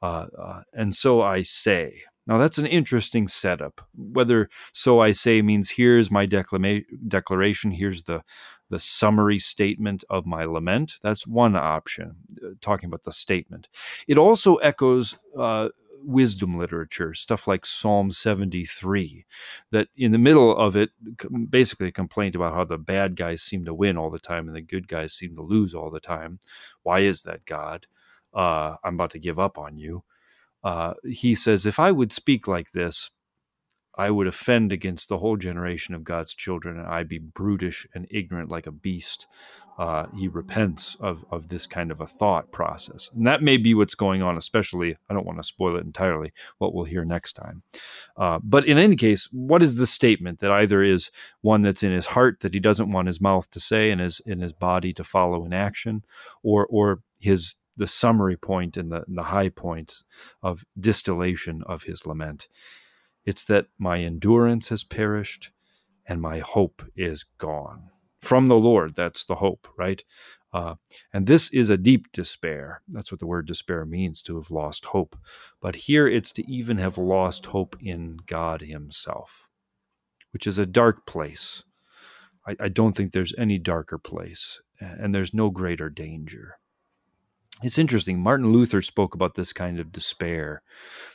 [0.02, 2.02] Uh, uh, and so I say.
[2.26, 3.82] Now that's an interesting setup.
[3.94, 8.22] Whether so I say means here's my declama- declaration, here's the
[8.70, 10.94] the summary statement of my lament.
[11.02, 13.68] That's one option, uh, talking about the statement.
[14.08, 15.68] It also echoes uh,
[16.04, 19.24] wisdom literature, stuff like Psalm 73,
[19.70, 20.90] that in the middle of it,
[21.50, 24.56] basically a complaint about how the bad guys seem to win all the time and
[24.56, 26.38] the good guys seem to lose all the time.
[26.82, 27.86] Why is that, God?
[28.32, 30.04] Uh, I'm about to give up on you.
[30.62, 33.10] Uh, he says, If I would speak like this,
[33.96, 38.08] I would offend against the whole generation of God's children, and I'd be brutish and
[38.10, 39.26] ignorant like a beast
[39.76, 43.74] uh, he repents of of this kind of a thought process, and that may be
[43.74, 44.36] what's going on.
[44.36, 46.32] Especially, I don't want to spoil it entirely.
[46.58, 47.62] What we'll hear next time,
[48.16, 51.10] uh, but in any case, what is the statement that either is
[51.40, 54.20] one that's in his heart that he doesn't want his mouth to say and his
[54.20, 56.04] in his body to follow in action,
[56.42, 60.04] or or his the summary point and the, and the high point
[60.40, 62.46] of distillation of his lament.
[63.24, 65.50] It's that my endurance has perished
[66.06, 67.90] and my hope is gone
[68.24, 68.94] from the Lord.
[68.94, 70.02] That's the hope, right?
[70.52, 70.76] Uh,
[71.12, 72.80] and this is a deep despair.
[72.86, 75.16] That's what the word despair means to have lost hope.
[75.60, 79.48] But here it's to even have lost hope in God Himself,
[80.32, 81.64] which is a dark place.
[82.46, 86.58] I, I don't think there's any darker place, and there's no greater danger.
[87.62, 88.20] It's interesting.
[88.20, 90.62] Martin Luther spoke about this kind of despair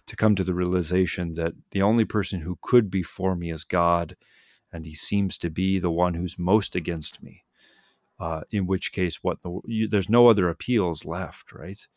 [0.07, 3.63] to come to the realization that the only person who could be for me is
[3.63, 4.15] God
[4.71, 7.43] and he seems to be the one who's most against me.
[8.19, 11.87] Uh, in which case, what the, you, there's no other appeals left, right?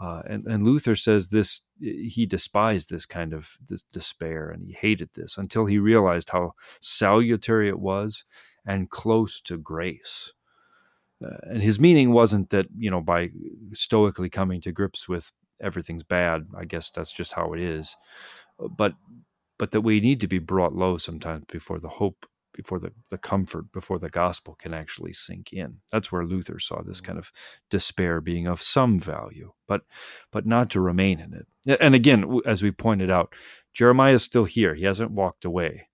[0.00, 4.72] Uh, and, and Luther says this he despised this kind of this despair and he
[4.74, 8.24] hated this until he realized how salutary it was
[8.66, 10.34] and close to grace.
[11.24, 13.30] Uh, and his meaning wasn't that you know by
[13.72, 16.46] stoically coming to grips with everything's bad.
[16.56, 17.96] I guess that's just how it is.
[18.58, 18.92] But
[19.58, 23.18] but that we need to be brought low sometimes before the hope before the, the
[23.18, 25.78] comfort before the gospel can actually sink in.
[25.92, 27.06] That's where luther saw this mm-hmm.
[27.06, 27.30] kind of
[27.70, 29.82] despair being of some value but
[30.32, 31.80] but not to remain in it.
[31.80, 33.34] And again as we pointed out
[33.74, 34.74] jeremiah is still here.
[34.74, 35.88] He hasn't walked away.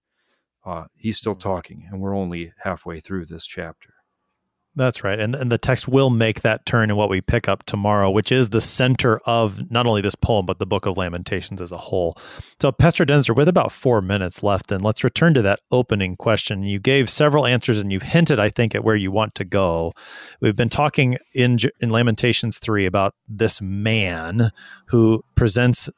[0.64, 1.48] Uh, he's still mm-hmm.
[1.48, 3.91] talking and we're only halfway through this chapter
[4.74, 5.20] that's right.
[5.20, 8.32] And, and the text will make that turn in what we pick up tomorrow, which
[8.32, 11.76] is the center of not only this poem, but the book of Lamentations as a
[11.76, 12.16] whole.
[12.60, 16.62] So, Pastor Daenzer, with about four minutes left, then let's return to that opening question.
[16.62, 19.92] You gave several answers and you've hinted, I think, at where you want to go.
[20.40, 24.52] We've been talking in, in Lamentations 3 about this man
[24.86, 25.90] who presents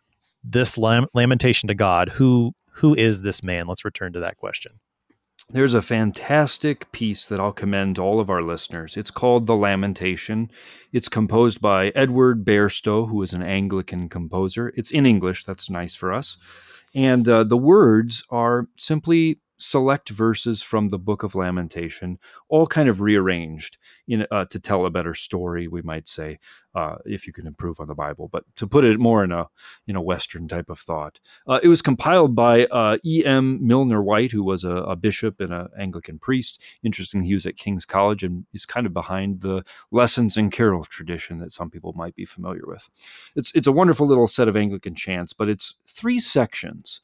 [0.43, 2.09] this lam- lamentation to God.
[2.11, 3.69] Who Who is this man?
[3.69, 4.81] Let's return to that question.
[5.51, 8.97] There's a fantastic piece that I'll commend to all of our listeners.
[8.97, 10.51] It's called The Lamentation.
[10.93, 14.73] It's composed by Edward Bairstow, who is an Anglican composer.
[14.77, 16.39] It's in English, that's nice for us.
[16.95, 22.19] And uh, the words are simply select verses from the book of lamentation
[22.49, 23.79] all kind of rearranged
[24.09, 26.39] in uh, to tell a better story we might say
[26.75, 29.49] uh, if you can improve on the bible but to put it more in a
[29.87, 34.33] in a western type of thought uh, it was compiled by uh, e.m milner white
[34.33, 36.63] who was a, a bishop and an anglican priest.
[36.83, 40.89] Interesting he was at king's college and is kind of behind the lessons and carols
[40.89, 42.91] tradition that some people might be familiar with.
[43.37, 47.01] It's it's a wonderful little set of anglican chants but it's three sections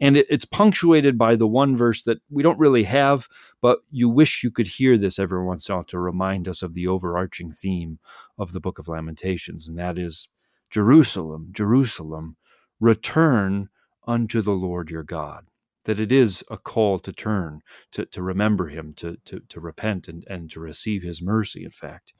[0.00, 3.28] and it, it's punctuated by the one verse that we don't really have,
[3.62, 6.62] but you wish you could hear this every once in a while to remind us
[6.62, 7.98] of the overarching theme
[8.36, 10.28] of the book of Lamentations, and that is
[10.70, 12.36] Jerusalem, Jerusalem,
[12.80, 13.68] return
[14.06, 15.46] unto the Lord your God.
[15.84, 17.60] That it is a call to turn,
[17.92, 21.70] to, to remember him, to, to, to repent and, and to receive his mercy, in
[21.70, 22.12] fact.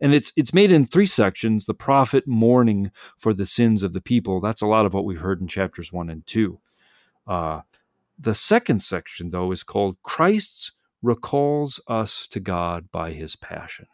[0.00, 4.00] And it's it's made in three sections, the prophet mourning for the sins of the
[4.00, 4.40] people.
[4.40, 6.58] That's a lot of what we've heard in chapters one and two.
[7.24, 7.60] Uh,
[8.18, 10.72] the second section, though, is called Christ's
[11.04, 13.88] Recalls Us to God by His Passion.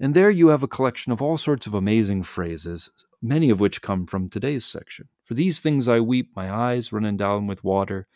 [0.00, 2.90] And there you have a collection of all sorts of amazing phrases,
[3.20, 5.08] many of which come from today's section.
[5.22, 8.06] For these things I weep, my eyes running down with water.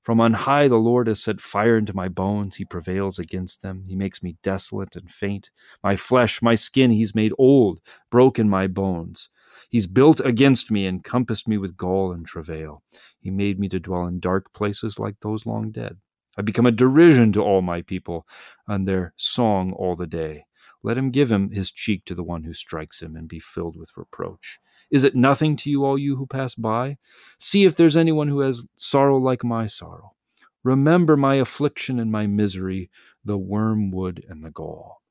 [0.00, 2.56] From on high the Lord has set fire into my bones.
[2.56, 3.84] He prevails against them.
[3.86, 5.50] He makes me desolate and faint.
[5.84, 9.28] My flesh, my skin, he's made old, broken my bones.
[9.68, 12.82] He's built against me and compassed me with gall and travail.
[13.18, 15.98] He made me to dwell in dark places like those long dead.
[16.40, 18.26] I become a derision to all my people,
[18.66, 20.46] and their song all the day.
[20.82, 23.76] Let him give him his cheek to the one who strikes him, and be filled
[23.76, 24.58] with reproach.
[24.90, 26.96] Is it nothing to you, all you who pass by?
[27.38, 30.14] See if there's anyone who has sorrow like my sorrow.
[30.62, 32.88] Remember my affliction and my misery,
[33.22, 35.02] the wormwood and the gall.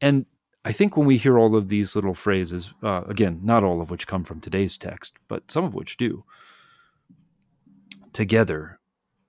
[0.00, 0.24] And
[0.64, 3.90] I think when we hear all of these little phrases, uh, again, not all of
[3.90, 6.24] which come from today's text, but some of which do,
[8.14, 8.79] together,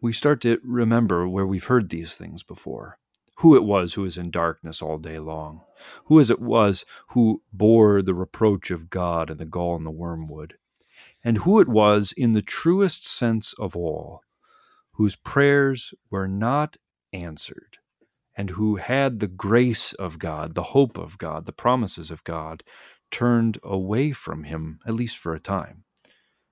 [0.01, 2.97] we start to remember where we've heard these things before.
[3.37, 5.61] Who it was who was in darkness all day long.
[6.05, 9.91] Who as it was who bore the reproach of God and the gall and the
[9.91, 10.55] wormwood.
[11.23, 14.21] And who it was, in the truest sense of all,
[14.93, 16.77] whose prayers were not
[17.13, 17.77] answered
[18.35, 22.63] and who had the grace of God, the hope of God, the promises of God,
[23.11, 25.83] turned away from him, at least for a time.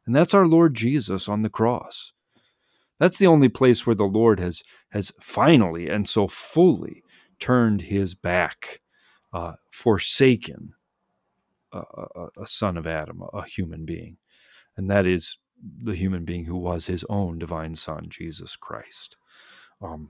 [0.06, 2.14] And that's our Lord Jesus on the cross.
[3.00, 7.04] That's the only place where the Lord has, has finally and so fully
[7.39, 8.82] turned his back,
[9.34, 10.74] uh, forsaken
[11.72, 14.18] a, a, a, son of Adam, a human being.
[14.76, 15.38] And that is
[15.84, 19.16] the human being who was his own divine son, Jesus Christ.
[19.82, 20.10] Um,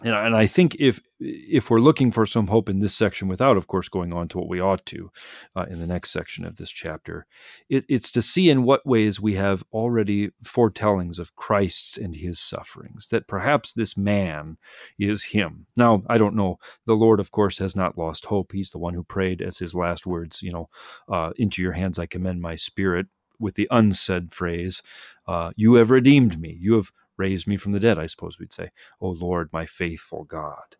[0.00, 3.58] and, and I think if if we're looking for some hope in this section, without
[3.58, 5.10] of course going on to what we ought to
[5.54, 7.26] uh, in the next section of this chapter,
[7.68, 12.40] it, it's to see in what ways we have already foretellings of Christ's and His
[12.40, 13.08] sufferings.
[13.08, 14.56] That perhaps this man
[14.98, 15.66] is Him.
[15.76, 16.58] Now I don't know.
[16.86, 18.52] The Lord, of course, has not lost hope.
[18.52, 20.42] He's the one who prayed as His last words.
[20.42, 20.68] You know,
[21.08, 23.06] uh, into Your hands I commend my spirit.
[23.38, 24.82] With the unsaid phrase,
[25.26, 26.56] uh, "You have redeemed me.
[26.60, 30.24] You have." Raised me from the dead, I suppose we'd say, O Lord, my faithful
[30.24, 30.76] God.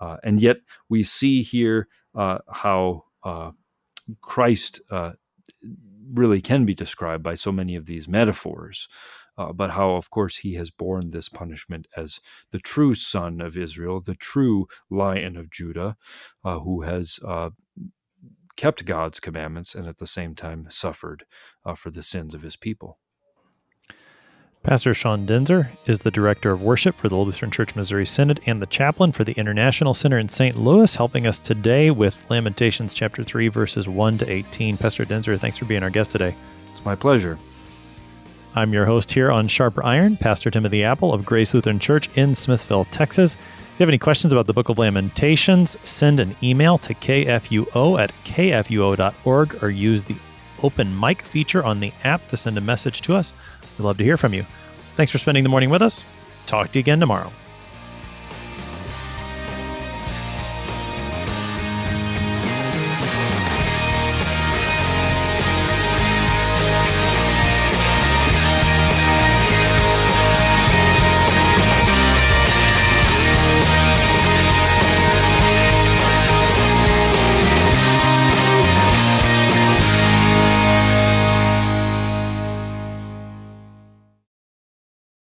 [0.00, 0.58] Uh, and yet
[0.88, 3.52] we see here uh, how uh,
[4.20, 5.12] Christ uh,
[6.12, 8.88] really can be described by so many of these metaphors.
[9.38, 12.20] Uh, but how, of course, he has borne this punishment as
[12.50, 15.96] the true son of Israel, the true lion of Judah,
[16.44, 17.18] uh, who has
[18.56, 21.24] kept God's commandments and at the same time suffered
[21.76, 22.98] for the sins of his people.
[24.62, 28.62] Pastor Sean Daenzer is the Director of Worship for the Lutheran Church Missouri Synod and
[28.62, 30.54] the Chaplain for the International Center in St.
[30.54, 34.76] Louis, helping us today with Lamentations chapter 3, verses 1 to 18.
[34.76, 36.36] Pastor Daenzer, thanks for being our guest today.
[36.70, 37.40] It's my pleasure.
[38.54, 42.32] I'm your host here on Sharper Iron, Pastor Timothy Appel of Grace Lutheran Church in
[42.32, 43.34] Smithville, Texas.
[43.34, 47.98] If you have any questions about the Book of Lamentations, send an email to kfuo
[47.98, 50.16] at kfuo.org or use the
[50.62, 53.34] open mic feature on the app to send a message to us.
[53.78, 54.44] We'd love to hear from you.
[54.96, 56.04] Thanks for spending the morning with us.
[56.46, 57.32] Talk to you again tomorrow.